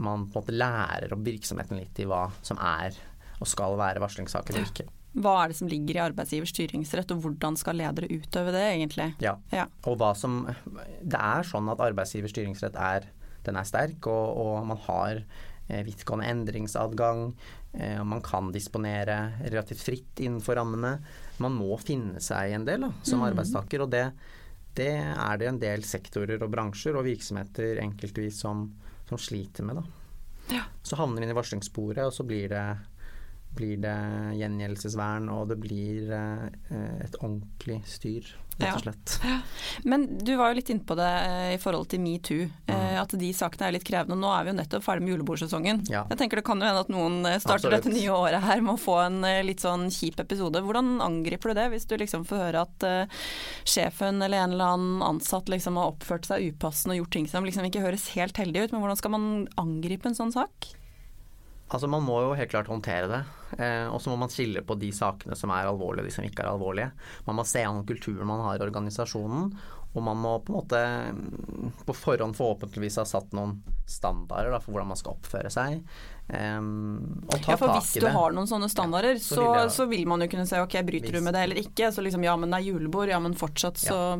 man 0.00 0.26
på 0.28 0.38
en 0.38 0.42
måte 0.42 0.56
lærer 0.56 1.12
opp 1.12 1.24
virksomheten 1.28 1.80
litt 1.80 2.00
i 2.00 2.08
hva 2.08 2.26
som 2.40 2.60
er 2.60 2.96
og 3.38 3.46
skal 3.46 3.76
være 3.78 4.02
varslingssaker 4.02 4.56
og 4.58 4.70
ikke. 4.70 4.88
Hva 5.16 5.34
er 5.40 5.50
det 5.50 5.58
som 5.58 5.70
ligger 5.70 5.96
i 5.96 6.02
arbeidsgivers 6.04 6.52
styringsrett, 6.52 7.12
og 7.14 7.22
hvordan 7.24 7.56
skal 7.58 7.78
ledere 7.80 8.10
utøve 8.12 8.52
det, 8.54 8.64
egentlig? 8.74 9.08
Ja, 9.24 9.38
ja. 9.54 9.64
og 9.88 9.96
hva 10.00 10.12
som 10.18 10.42
Det 11.00 11.18
er 11.18 11.46
sånn 11.48 11.70
at 11.72 11.80
arbeidsgivers 11.82 12.34
styringsrett 12.34 12.76
er, 12.76 13.08
den 13.46 13.56
er 13.56 13.68
sterk, 13.68 14.06
og, 14.10 14.36
og 14.42 14.66
man 14.68 14.80
har 14.84 15.22
eh, 15.22 15.80
vidtgående 15.86 16.28
endringsadgang. 16.28 17.30
Eh, 17.72 18.02
man 18.04 18.20
kan 18.24 18.52
disponere 18.52 19.16
relativt 19.46 19.86
fritt 19.86 20.20
innenfor 20.20 20.60
rammene. 20.60 20.98
Man 21.42 21.56
må 21.56 21.78
finne 21.80 22.20
seg 22.24 22.54
en 22.56 22.68
del 22.68 22.86
da, 22.86 22.92
som 23.02 23.22
mm. 23.22 23.28
arbeidstaker, 23.30 23.86
og 23.86 23.92
det, 23.94 24.04
det, 24.76 24.92
er 25.00 25.40
det 25.40 25.48
en 25.48 25.62
del 25.62 25.88
sektorer 25.88 26.44
og 26.44 26.52
bransjer 26.52 26.98
og 26.98 27.08
virksomheter 27.08 27.80
enkeltvis 27.82 28.44
som, 28.44 28.68
som 29.08 29.20
sliter 29.20 29.66
med. 29.66 29.80
Da. 29.80 29.98
Ja. 30.58 30.62
Så 30.84 31.00
havner 31.00 31.20
vi 31.20 31.28
inn 31.28 31.34
i 31.34 31.38
varslingssporet, 31.40 32.04
og 32.06 32.14
så 32.14 32.28
blir 32.28 32.52
det 32.52 32.64
blir 33.58 33.78
det 33.82 33.94
gjengjeldelsesvern, 34.38 35.30
og 35.34 35.48
det 35.52 35.58
blir 35.60 36.12
eh, 36.14 36.44
et 37.04 37.16
ordentlig 37.20 37.80
styr, 37.90 38.26
rett 38.58 38.76
og 38.76 38.84
slett. 38.84 39.14
Ja. 39.26 39.36
Men 39.88 40.06
du 40.22 40.32
var 40.38 40.52
jo 40.52 40.58
litt 40.58 40.70
inne 40.72 40.86
på 40.86 40.96
det 40.98 41.08
eh, 41.26 41.50
i 41.56 41.58
forhold 41.62 41.90
til 41.92 42.02
metoo, 42.02 42.46
mm. 42.68 42.96
at 43.02 43.14
de 43.18 43.32
sakene 43.36 43.68
er 43.68 43.76
litt 43.76 43.86
krevende. 43.86 44.18
Nå 44.18 44.30
er 44.34 44.46
vi 44.46 44.52
jo 44.52 44.58
nettopp 44.60 44.86
ferdig 44.86 45.06
med 45.06 45.14
julebordsesongen. 45.14 45.82
Ja. 45.90 46.04
Jeg 46.12 46.20
tenker 46.22 46.40
Det 46.40 46.46
kan 46.46 46.62
jo 46.62 46.68
hende 46.70 46.84
at 46.86 46.92
noen 46.92 47.20
starter 47.38 47.68
Absolutt. 47.68 47.88
dette 47.88 47.94
nye 47.94 48.14
året 48.14 48.46
her 48.46 48.64
med 48.64 48.74
å 48.76 48.80
få 48.80 48.96
en 49.04 49.20
litt 49.46 49.62
sånn 49.64 49.88
kjip 49.94 50.22
episode. 50.22 50.62
Hvordan 50.64 50.98
angriper 51.04 51.52
du 51.52 51.58
det, 51.58 51.68
hvis 51.74 51.86
du 51.90 51.96
liksom 51.98 52.26
får 52.28 52.42
høre 52.46 52.64
at 52.66 52.88
sjefen 53.68 54.22
eller 54.22 54.44
en 54.44 54.56
eller 54.56 54.74
annen 54.74 55.06
ansatt 55.06 55.50
liksom 55.50 55.78
har 55.80 55.92
oppført 55.92 56.28
seg 56.28 56.50
upassende 56.52 56.96
og 56.96 57.04
gjort 57.04 57.16
ting 57.18 57.30
som 57.30 57.46
liksom 57.46 57.66
ikke 57.68 57.84
høres 57.84 58.10
helt 58.16 58.38
heldig 58.38 58.66
ut, 58.66 58.74
men 58.74 58.84
hvordan 58.84 59.00
skal 59.00 59.14
man 59.14 59.30
angripe 59.60 60.10
en 60.10 60.18
sånn 60.18 60.34
sak? 60.34 60.72
Altså 61.68 61.88
Man 61.90 62.04
må 62.06 62.20
jo 62.24 62.36
helt 62.38 62.50
klart 62.52 62.70
håndtere 62.70 63.08
det. 63.10 63.22
Eh, 63.60 63.86
og 63.88 64.00
så 64.00 64.12
må 64.12 64.18
man 64.20 64.32
skille 64.32 64.62
på 64.64 64.76
de 64.80 64.88
sakene 64.94 65.36
som 65.36 65.52
er 65.52 65.68
alvorlige 65.68 66.04
og 66.04 66.08
de 66.08 66.14
som 66.14 66.28
ikke 66.28 66.44
er 66.44 66.52
alvorlige. 66.52 66.92
Man 67.28 67.38
må 67.38 67.44
se 67.48 67.64
an 67.64 67.84
kulturen 67.88 68.28
man 68.28 68.44
har 68.46 68.56
i 68.56 68.64
organisasjonen. 68.64 69.52
Og 69.96 70.04
man 70.04 70.18
må 70.20 70.34
på 70.44 70.52
en 70.52 70.58
måte 70.58 70.80
mm, 71.16 71.70
på 71.88 71.94
forhånd 71.96 72.36
forhåpentligvis 72.36 72.98
ha 73.00 73.06
satt 73.08 73.32
noen 73.36 73.56
standarder 73.88 74.52
da, 74.52 74.60
for 74.60 74.74
hvordan 74.74 74.90
man 74.92 75.00
skal 75.00 75.16
oppføre 75.16 75.52
seg. 75.52 75.80
Um, 76.28 77.22
og 77.24 77.38
ta 77.40 77.54
ja, 77.54 77.56
for 77.56 77.72
Hvis 77.78 77.94
du 77.96 78.04
det. 78.04 78.12
har 78.12 78.34
noen 78.36 78.50
sånne 78.50 78.68
standarder, 78.68 79.16
ja, 79.16 79.22
så, 79.24 79.40
vil 79.40 79.62
jeg, 79.62 79.70
så, 79.78 79.86
vil 79.88 80.04
man 80.12 80.24
jo 80.24 80.28
kunne 80.34 80.44
si 80.50 80.60
ok, 80.60 80.76
bryter 80.84 81.16
du 81.16 81.22
med 81.24 81.36
det 81.36 81.46
eller 81.46 81.62
ikke. 81.62 81.88
Så 81.94 82.04
liksom 82.04 82.26
ja, 82.26 82.36
men 82.36 82.52
det 82.52 82.60
er 82.60 82.68
julebord, 82.68 83.08
ja 83.08 83.20
men 83.22 83.36
fortsatt 83.38 83.80
så 83.80 83.96
ja. 83.96 84.18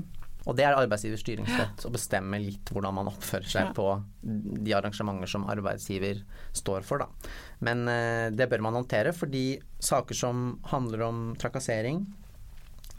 Og 0.49 0.57
det 0.57 0.65
er 0.65 0.79
arbeidsgivers 0.79 1.21
styringsrett 1.21 1.85
å 1.85 1.93
bestemme 1.93 2.41
litt 2.41 2.71
hvordan 2.73 2.97
man 2.97 3.11
oppfører 3.11 3.49
seg 3.53 3.75
på 3.77 3.89
de 4.23 4.73
arrangementer 4.77 5.29
som 5.29 5.45
arbeidsgiver 5.51 6.23
står 6.57 6.87
for, 6.89 7.05
da. 7.05 7.33
Men 7.65 7.85
eh, 7.93 8.29
det 8.33 8.49
bør 8.49 8.65
man 8.65 8.79
håndtere, 8.81 9.13
fordi 9.17 9.59
saker 9.85 10.17
som 10.17 10.47
handler 10.73 11.05
om 11.09 11.21
trakassering, 11.41 12.07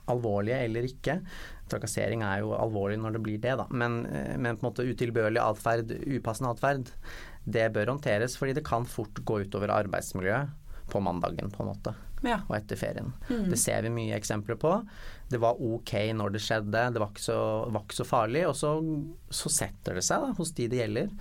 alvorlige 0.10 0.64
eller 0.66 0.88
ikke 0.90 1.20
Trakassering 1.70 2.24
er 2.26 2.40
jo 2.42 2.56
alvorlig 2.58 2.96
når 2.98 3.14
det 3.14 3.20
blir 3.22 3.42
det, 3.44 3.52
da. 3.60 3.68
Men, 3.70 4.00
eh, 4.10 4.38
men 4.42 4.58
på 4.58 4.66
en 4.66 4.70
måte 4.72 4.86
utilbørlig 4.90 5.42
atferd, 5.44 5.94
upassende 6.18 6.54
atferd, 6.56 6.90
det 7.46 7.68
bør 7.76 7.94
håndteres 7.94 8.38
fordi 8.38 8.56
det 8.58 8.66
kan 8.66 8.88
fort 8.90 9.22
gå 9.26 9.44
utover 9.46 9.74
arbeidsmiljøet 9.74 10.56
på 10.90 11.02
mandagen, 11.04 11.52
på 11.54 11.64
en 11.64 11.72
måte. 11.72 11.96
Ja. 12.26 12.42
Og 12.48 12.56
etter 12.58 12.80
ferien. 12.80 13.14
Mm. 13.30 13.50
Det 13.52 13.60
ser 13.60 13.86
vi 13.86 13.92
mye 13.96 14.18
eksempler 14.18 14.60
på. 14.60 14.74
Det 15.30 15.40
var 15.42 15.60
ok 15.62 15.94
når 16.18 16.34
det 16.36 16.44
skjedde, 16.44 16.88
det 16.94 17.02
var 17.02 17.14
ikke 17.14 17.28
så, 17.30 17.42
var 17.70 17.86
ikke 17.86 18.00
så 18.02 18.08
farlig. 18.08 18.48
Og 18.50 18.58
så, 18.60 18.74
så, 19.30 19.52
setter 19.62 20.00
det 20.00 20.06
seg 20.08 20.26
da, 20.26 20.34
hos 20.40 20.54
de 20.58 20.68
det 20.72 20.82
gjelder. 20.82 21.14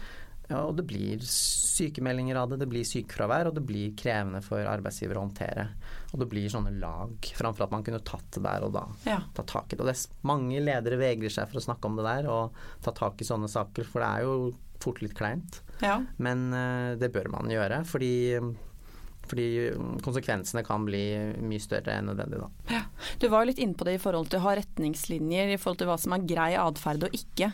Ja, 0.49 0.63
og 0.65 0.79
det 0.79 0.87
blir 0.89 1.21
sykemeldinger 1.29 2.39
av 2.41 2.49
det, 2.49 2.63
det 2.63 2.71
blir 2.71 2.87
sykefravær, 2.89 3.51
og 3.51 3.59
det 3.59 3.63
blir 3.69 3.93
krevende 4.01 4.41
for 4.41 4.65
arbeidsgiver 4.65 5.19
å 5.21 5.27
håndtere. 5.27 5.67
Og 6.15 6.23
det 6.23 6.29
blir 6.33 6.49
sånne 6.49 6.73
lag, 6.81 7.29
framfor 7.37 7.67
at 7.67 7.75
man 7.75 7.85
kunne 7.85 8.01
tatt 8.01 8.31
det 8.39 8.43
der 8.47 8.65
og 8.65 8.73
da. 8.79 8.87
Ja. 9.05 9.19
Ta 9.37 9.45
tak 9.45 9.75
i 9.75 9.77
det. 9.77 9.85
Og 9.85 9.91
det 9.91 10.25
mange 10.29 10.63
ledere 10.65 11.01
vegrer 11.01 11.35
seg 11.35 11.51
for 11.51 11.61
å 11.61 11.67
snakke 11.67 11.91
om 11.91 12.01
det 12.01 12.09
der 12.09 12.31
og 12.33 12.57
ta 12.85 12.97
tak 12.97 13.21
i 13.21 13.29
sånne 13.29 13.51
saker, 13.53 13.93
for 13.93 14.01
det 14.01 14.09
er 14.09 14.25
jo 14.25 14.39
fort 14.81 15.03
litt 15.05 15.17
kleint. 15.19 15.61
Ja. 15.85 15.99
Men 16.17 16.49
uh, 16.55 16.97
det 16.99 17.13
bør 17.13 17.29
man 17.35 17.53
gjøre, 17.53 17.83
fordi 17.87 18.15
fordi 19.31 19.47
konsekvensene 20.05 20.65
kan 20.67 20.85
bli 20.89 21.05
mye 21.45 21.63
større 21.63 21.99
enn 21.99 22.11
nødvendig 22.11 22.43
da. 22.43 22.51
Ja. 22.73 22.83
Du 23.21 23.29
var 23.33 23.45
jo 23.45 23.53
litt 23.53 23.63
inne 23.63 23.79
på 23.79 23.87
det 23.89 23.99
i 23.99 24.03
forhold 24.03 24.31
til 24.33 24.41
å 24.41 24.47
ha 24.49 24.59
retningslinjer 24.59 25.55
i 25.55 25.59
forhold 25.61 25.83
til 25.83 25.91
hva 25.91 25.99
som 26.01 26.17
er 26.17 26.29
grei 26.29 26.53
atferd 26.59 27.09
og 27.09 27.17
ikke. 27.17 27.53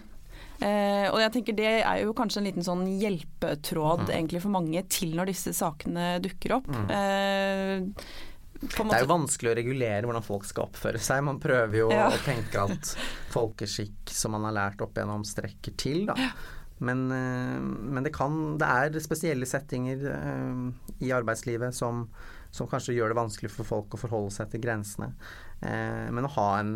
Eh, 0.63 1.09
og 1.11 1.19
jeg 1.19 1.33
tenker 1.35 1.57
Det 1.59 1.71
er 1.83 1.97
jo 2.05 2.13
kanskje 2.15 2.39
en 2.39 2.47
liten 2.47 2.65
sånn 2.65 2.85
hjelpetråd 3.01 4.05
mm. 4.07 4.13
egentlig 4.15 4.43
for 4.45 4.55
mange 4.55 4.85
til 4.87 5.17
når 5.19 5.33
disse 5.33 5.55
sakene 5.57 6.15
dukker 6.23 6.61
opp. 6.61 6.71
Mm. 6.71 6.87
Eh, 6.95 8.23
det 8.65 8.97
er 8.97 9.03
jo 9.03 9.11
vanskelig 9.11 9.51
å 9.51 9.57
regulere 9.59 10.07
hvordan 10.07 10.25
folk 10.25 10.47
skal 10.49 10.69
oppføre 10.69 11.01
seg. 11.03 11.25
Man 11.27 11.41
prøver 11.43 11.81
jo 11.83 11.89
ja. 11.93 12.07
å 12.09 12.21
tenke 12.25 12.63
at 12.65 12.95
folkeskikk 13.35 14.13
som 14.15 14.33
man 14.37 14.47
har 14.49 14.57
lært 14.57 14.85
opp 14.85 14.97
gjennom, 14.97 15.27
strekker 15.27 15.75
til. 15.81 16.05
da. 16.09 16.17
Ja. 16.17 16.31
Men, 16.79 17.11
eh, 17.11 17.61
men 17.61 18.05
det, 18.05 18.13
kan, 18.15 18.59
det 18.59 18.67
er 18.67 19.03
spesielle 19.05 19.47
settinger 19.47 20.07
eh, 20.11 21.05
i 21.07 21.13
arbeidslivet 21.15 21.75
som, 21.75 22.09
som, 22.51 22.69
kanskje 22.71 22.97
gjør 22.97 23.13
det 23.13 23.21
vanskelig 23.21 23.53
for 23.55 23.69
folk 23.69 23.95
å 23.95 24.01
forholde 24.01 24.35
seg 24.35 24.51
til 24.53 24.65
grensene. 24.65 25.13
Eh, 25.61 26.11
men 26.11 26.27
å 26.27 26.33
ha 26.35 26.49
en 26.59 26.75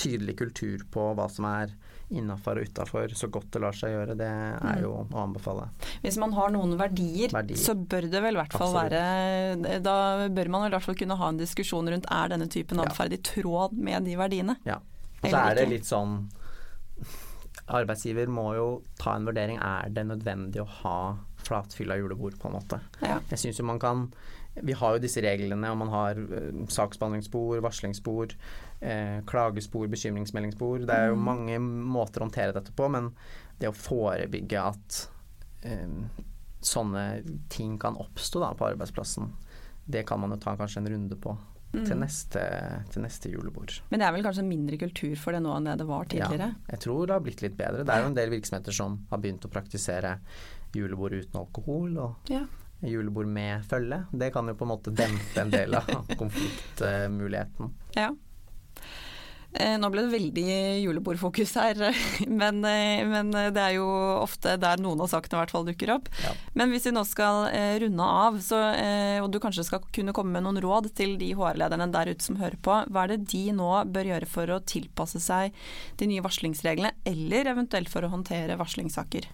tydelig 0.00 0.38
kultur 0.40 0.86
på 0.90 1.10
hva 1.18 1.28
som 1.32 1.48
er 1.50 1.76
innafor 2.08 2.56
og 2.56 2.70
utafor 2.70 3.12
så 3.12 3.28
godt 3.28 3.50
det 3.52 3.60
lar 3.60 3.76
seg 3.76 3.92
gjøre, 3.92 4.16
det 4.16 4.28
er 4.32 4.80
jo 4.80 4.94
å 4.96 5.04
anbefale. 5.20 5.66
Hvis 6.00 6.16
man 6.20 6.32
har 6.32 6.48
noen 6.54 6.72
verdier, 6.80 7.28
verdier. 7.36 7.60
så 7.60 7.76
bør 7.76 8.08
det 8.08 8.22
vel 8.24 8.38
i 8.38 8.40
hvert 8.40 8.56
fall 8.56 8.72
Absolutt. 8.72 9.66
være 9.68 9.80
Da 9.84 10.28
bør 10.32 10.52
man 10.54 10.64
i 10.64 10.72
hvert 10.72 10.86
fall 10.86 10.96
kunne 10.96 11.20
ha 11.20 11.28
en 11.28 11.40
diskusjon 11.42 11.92
rundt 11.92 12.08
er 12.08 12.32
denne 12.32 12.48
typen 12.48 12.80
atferd 12.80 13.12
ja. 13.12 13.20
i 13.20 13.26
tråd 13.28 13.76
med 13.76 14.08
de 14.08 14.16
verdiene. 14.16 14.56
Ja. 14.64 14.80
Og 15.18 15.28
så 15.28 15.36
er 15.36 15.58
det 15.58 15.68
litt 15.68 15.88
sånn 15.88 16.22
arbeidsgiver 17.68 18.30
må 18.32 18.48
jo 18.56 18.66
ta 19.00 19.16
en 19.16 19.28
vurdering. 19.28 19.60
Er 19.60 19.92
det 19.92 20.06
nødvendig 20.08 20.62
å 20.62 20.68
ha 20.82 20.98
flatfylla 21.44 21.98
julebord, 22.00 22.38
på 22.40 22.50
en 22.50 22.56
måte? 22.58 22.80
Ja. 23.02 23.18
Jeg 23.30 23.44
syns 23.44 23.60
jo 23.60 23.68
man 23.68 23.80
kan 23.82 24.08
Vi 24.58 24.74
har 24.74 24.96
jo 24.96 25.02
disse 25.02 25.22
reglene, 25.22 25.68
og 25.70 25.76
man 25.78 25.90
har 25.92 26.18
saksbehandlingsspor, 26.74 27.60
varslingsspor, 27.62 28.32
uh, 28.82 29.18
klagespor, 29.28 29.86
bekymringsmeldingsspor. 29.92 30.82
Det 30.88 30.96
er 30.96 31.12
jo 31.12 31.18
mm. 31.20 31.28
mange 31.28 31.60
måter 31.62 32.18
å 32.18 32.26
håndtere 32.26 32.56
dette 32.56 32.74
på, 32.74 32.88
men 32.90 33.12
det 33.60 33.70
å 33.70 33.76
forebygge 33.76 34.64
at 34.72 34.98
uh, 35.62 36.24
sånne 36.58 37.04
ting 37.54 37.78
kan 37.78 38.00
oppstå 38.02 38.42
da, 38.42 38.50
på 38.58 38.66
arbeidsplassen, 38.72 39.30
det 39.86 40.02
kan 40.08 40.18
man 40.24 40.34
jo 40.34 40.40
ta 40.42 40.56
kanskje 40.58 40.82
en 40.82 40.90
runde 40.96 41.20
på 41.22 41.36
mm. 41.72 41.84
til, 41.84 41.96
neste, 42.00 42.44
til, 42.92 43.04
neste, 43.04 43.32
julebord. 43.32 43.78
Men 43.90 44.02
det 44.02 44.08
er 44.08 44.14
vel 44.16 44.26
kanskje 44.26 44.46
mindre 44.46 44.78
kultur 44.80 45.16
for 45.20 45.36
det 45.36 45.42
nå 45.44 45.56
enn 45.56 45.68
det 45.70 45.78
det 45.82 45.88
var 45.88 46.08
tidligere? 46.10 46.52
Ja, 46.54 46.70
jeg 46.74 46.84
tror 46.84 47.02
det 47.06 47.16
har 47.16 47.26
blitt 47.26 47.42
litt 47.44 47.58
bedre. 47.58 47.84
Det 47.84 47.94
er 47.94 48.04
jo 48.04 48.12
en 48.12 48.16
del 48.18 48.32
virksomheter 48.36 48.76
som 48.76 49.00
har 49.10 49.22
begynt 49.24 49.48
å 49.48 49.52
praktisere 49.52 50.18
julebord 50.76 51.18
uten 51.18 51.42
alkohol. 51.42 51.98
og 51.98 52.32
ja. 52.32 52.44
Julebord 52.78 53.26
med 53.26 53.64
følge. 53.66 54.04
Det 54.14 54.30
kan 54.32 54.46
jo 54.46 54.54
på 54.54 54.66
en 54.66 54.70
måte 54.70 54.94
dempe 54.94 55.42
en 55.42 55.50
del 55.50 55.74
av 55.74 55.88
konfliktmuligheten. 56.20 57.72
Ja. 57.96 58.12
Eh, 59.56 59.78
nå 59.80 59.88
ble 59.88 60.02
det 60.04 60.12
veldig 60.12 60.42
julebordfokus 60.84 61.54
her, 61.56 61.78
men, 62.40 62.58
eh, 62.68 63.00
men, 63.08 63.30
det 63.32 63.62
er 63.62 63.78
jo 63.78 63.86
ofte 64.20 64.58
der 64.60 64.80
noen 64.82 65.00
av 65.00 65.08
sakene 65.08 65.38
i 65.38 65.40
hvert 65.40 65.54
fall 65.54 65.64
dukker 65.64 65.94
opp. 65.94 66.10
Ja. 66.20 66.34
Men 66.58 66.74
hvis 66.74 66.84
vi 66.90 66.92
nå 66.92 67.04
skal 67.08 67.46
eh, 67.48 67.78
runde 67.80 68.04
av, 68.04 68.36
så, 68.44 68.60
og 69.22 69.30
du 69.32 69.40
kanskje 69.40 69.64
skal 69.70 69.86
kunne 69.94 70.12
komme 70.16 70.36
med 70.36 70.44
noen 70.44 70.60
råd 70.60 70.90
til 70.98 71.16
de 71.20 71.30
HR-lederne 71.38 71.88
der 71.94 72.12
ute 72.12 72.26
som 72.26 72.36
hører 72.42 72.60
på, 72.60 72.76
hva 72.92 73.06
er 73.06 73.14
det 73.14 73.32
de 73.32 73.42
nå 73.56 73.70
bør 73.88 74.12
gjøre 74.12 74.28
for 74.28 74.52
å 74.52 74.60
tilpasse 74.68 75.22
seg 75.24 75.56
de 75.96 76.10
nye 76.12 76.24
varslingsreglene, 76.24 76.92
eller 77.08 77.48
eventuelt 77.54 77.88
for 77.92 78.04
å 78.04 78.12
håndtere 78.12 78.60
varslingssaker? 78.60 79.32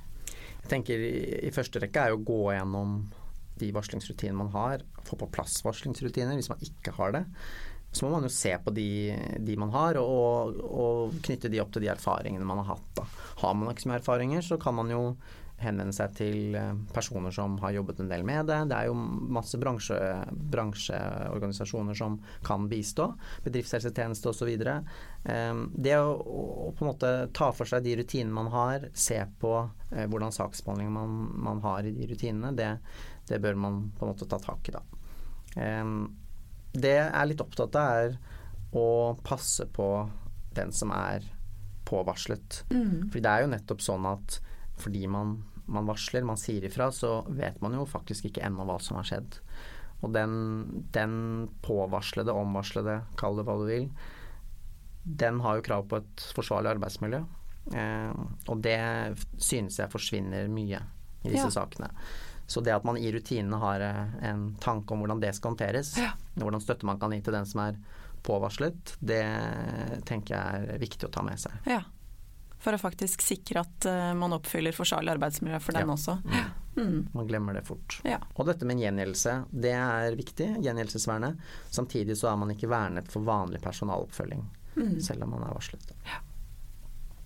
Jeg 0.62 0.70
tenker 0.70 1.02
i, 1.10 1.52
første 1.52 1.82
rekke 1.82 2.06
er 2.06 2.14
å 2.14 2.22
gå 2.22 2.40
gjennom 2.54 3.00
de 3.58 3.74
varslingsrutinene 3.74 4.38
man 4.38 4.54
har, 4.54 4.86
få 5.06 5.18
på 5.18 5.28
plass 5.34 5.58
varslingsrutiner 5.66 6.38
hvis 6.38 6.50
man 6.50 6.62
ikke 6.64 6.94
har 6.96 7.18
det 7.18 7.26
så 7.94 8.06
må 8.06 8.16
man 8.16 8.26
jo 8.26 8.32
se 8.32 8.50
på 8.58 8.72
de, 8.74 8.88
de 9.38 9.56
man 9.60 9.70
har, 9.74 10.00
og, 10.00 10.58
og, 10.64 11.14
knytte 11.24 11.50
de 11.52 11.62
opp 11.62 11.70
til 11.74 11.86
de 11.86 11.92
erfaringene 11.94 12.46
man 12.46 12.64
har 12.64 12.74
hatt. 12.74 12.90
Da. 12.98 13.06
Har 13.44 13.54
man 13.54 13.70
ikke 13.70 13.86
så 13.86 13.92
mye 13.92 14.00
erfaringer, 14.02 14.42
så 14.42 14.58
kan 14.60 14.74
man 14.80 14.90
jo 14.90 15.02
henvende 15.62 15.94
seg 15.94 16.14
til 16.18 16.56
eh, 16.58 16.72
personer 16.94 17.32
som 17.34 17.56
har 17.62 17.74
jobbet 17.76 18.02
en 18.02 18.10
del 18.10 18.24
med 18.26 18.48
det. 18.50 18.58
Det 18.70 18.76
er 18.76 18.88
jo 18.90 18.96
masse 19.36 19.58
bransje, 19.60 19.98
bransjeorganisasjoner 20.54 21.98
som 21.98 22.18
kan 22.46 22.66
bistå. 22.70 23.10
Bedriftshelsetjeneste 23.46 24.32
osv. 24.32 24.50
Ehm, 25.30 25.62
det 25.74 25.94
å, 26.00 26.10
å, 26.18 26.72
på 26.74 26.84
en 26.84 26.90
måte 26.90 27.12
ta 27.36 27.52
for 27.54 27.70
seg 27.70 27.86
de 27.86 27.96
rutinene 28.02 28.34
man 28.34 28.50
har, 28.54 28.88
se 28.98 29.20
på 29.40 29.54
eh, 29.92 30.04
hvordan 30.10 30.34
saksbehandling 30.34 30.92
man, 30.94 31.16
man 31.46 31.62
har 31.64 31.86
i 31.86 31.94
de 31.94 32.10
rutinene, 32.10 32.52
det, 32.58 32.74
det, 33.30 33.40
bør 33.44 33.62
man 33.66 33.80
på 33.94 34.04
en 34.04 34.14
måte 34.14 34.28
ta 34.28 34.42
tak 34.42 34.68
i 34.68 34.76
da. 34.76 34.84
Det 36.74 36.94
jeg 36.96 37.08
er 37.08 37.30
litt 37.30 37.42
opptatt 37.44 37.78
av, 37.78 38.04
er 38.04 38.16
å 38.74 39.14
passe 39.22 39.66
på 39.70 39.88
den 40.54 40.72
som 40.74 40.90
er 40.94 41.26
påvarslet. 41.86 42.64
Mm. 42.72 43.10
Fordi 43.10 43.22
det 43.22 43.32
er 43.32 43.44
jo 43.44 43.52
nettopp 43.52 43.84
sånn 43.84 44.08
at 44.08 44.40
fordi 44.80 45.04
man, 45.10 45.36
man, 45.70 45.86
varsler, 45.86 46.26
man 46.26 46.40
sier 46.40 46.64
ifra, 46.66 46.90
så 46.94 47.20
vet 47.30 47.60
man 47.62 47.76
jo 47.78 47.86
faktisk 47.86 48.26
ikke 48.28 48.42
ennå 48.46 48.66
hva 48.66 48.80
som 48.82 48.98
har 48.98 49.06
skjedd. 49.06 49.38
Og 50.02 50.12
den, 50.16 50.34
den 50.94 51.14
påvarslede, 51.64 52.34
omvarslede, 52.34 53.00
kall 53.20 53.38
det 53.38 53.46
hva 53.46 53.56
du 53.60 53.64
vil, 53.68 53.88
den 55.04 55.40
har 55.44 55.58
jo 55.58 55.66
krav 55.66 55.86
på 55.88 56.00
et 56.00 56.26
forsvarlig 56.34 56.74
arbeidsmiljø. 56.74 57.22
Eh, 57.72 58.22
og 58.50 58.60
det 58.64 58.80
synes 59.40 59.78
jeg 59.80 59.92
forsvinner 59.92 60.50
mye 60.52 60.80
i 61.24 61.32
disse 61.32 61.48
ja. 61.48 61.54
sakene. 61.60 61.92
Så 62.46 62.60
det 62.60 62.74
at 62.74 62.84
man 62.84 62.96
i 63.00 63.10
rutinene 63.12 63.56
har 63.58 63.80
eh, 63.80 64.28
en 64.30 64.54
tanke 64.60 64.92
om 64.92 65.00
hvordan 65.04 65.20
det 65.22 65.34
skal 65.34 65.52
håndteres, 65.54 65.94
Ja. 65.98 66.10
hvordan 66.36 66.60
støtte 66.60 66.84
man 66.84 66.98
kan 67.00 67.10
gi 67.12 67.20
til 67.24 67.32
den 67.32 67.46
som 67.46 67.60
er 67.64 67.78
påvarslet, 68.24 68.96
det 69.00 69.22
tenker 70.08 70.34
jeg 70.36 70.68
er 70.74 70.78
viktig 70.80 71.08
å 71.08 71.12
ta 71.12 71.22
med 71.22 71.38
seg. 71.40 71.52
Ja. 71.68 71.82
For 72.64 72.72
å 72.72 72.80
faktisk 72.80 73.20
sikre 73.20 73.60
at 73.60 73.84
eh, 73.88 74.12
man 74.16 74.32
oppfyller 74.32 74.72
forsvarlig 74.72 75.12
arbeidsmiljø 75.18 75.58
for 75.60 75.72
den 75.76 75.88
Ja. 75.88 75.94
også. 75.94 76.18
Mm. 76.76 77.08
Man 77.14 77.26
glemmer 77.28 77.54
det 77.54 77.64
fort. 77.68 78.00
Ja. 78.04 78.18
Og 78.36 78.46
dette 78.48 78.64
med 78.66 78.76
en 78.76 78.82
gjengjeldelse, 78.82 79.34
det 79.52 79.72
er 79.76 80.16
viktig, 80.18 80.48
gjengjeldelsesvernet. 80.64 81.36
Samtidig 81.70 82.16
så 82.18 82.32
er 82.32 82.36
man 82.40 82.50
ikke 82.50 82.68
vernet 82.72 83.08
for 83.12 83.22
vanlig 83.22 83.60
personaloppfølging, 83.62 84.44
Mm. 84.76 85.00
selv 85.00 85.22
om 85.22 85.30
man 85.36 85.42
er 85.44 85.54
varslet. 85.54 85.92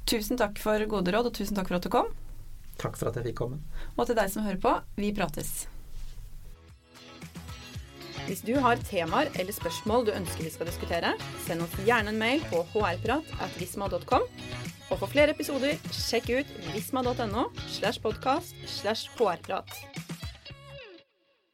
Tusen 0.08 0.36
takk 0.40 0.58
for 0.60 0.78
gode 0.88 1.12
råd, 1.12 1.26
og 1.30 1.34
tusen 1.36 1.56
takk 1.56 1.68
for 1.68 1.76
at 1.78 1.82
du 1.86 1.88
kom. 1.92 2.06
Takk 2.78 2.98
for 2.98 3.10
at 3.10 3.18
jeg 3.18 3.30
fikk 3.30 3.40
komme. 3.42 3.58
Og 3.96 4.06
til 4.06 4.18
deg 4.18 4.30
som 4.32 4.46
hører 4.46 4.62
på, 4.62 4.76
vi 4.98 5.10
prates. 5.16 5.66
Hvis 8.28 8.42
du 8.44 8.58
har 8.60 8.76
temaer 8.84 9.30
eller 9.40 9.56
spørsmål 9.56 10.04
du 10.04 10.12
ønsker 10.12 10.44
vi 10.44 10.52
skal 10.52 10.68
diskutere, 10.68 11.14
send 11.46 11.64
oss 11.64 11.78
gjerne 11.86 12.12
en 12.12 12.20
mail 12.20 12.44
på 12.50 12.60
hrprat.visma.com. 12.74 14.26
Og 14.88 14.96
for 14.96 15.08
flere 15.08 15.32
episoder, 15.32 15.80
sjekk 15.92 16.28
ut 16.40 16.52
visma.no 16.74 17.48
slash 17.78 18.04
podkast 18.04 18.56
slash 18.78 19.08
hrprat. 19.16 20.07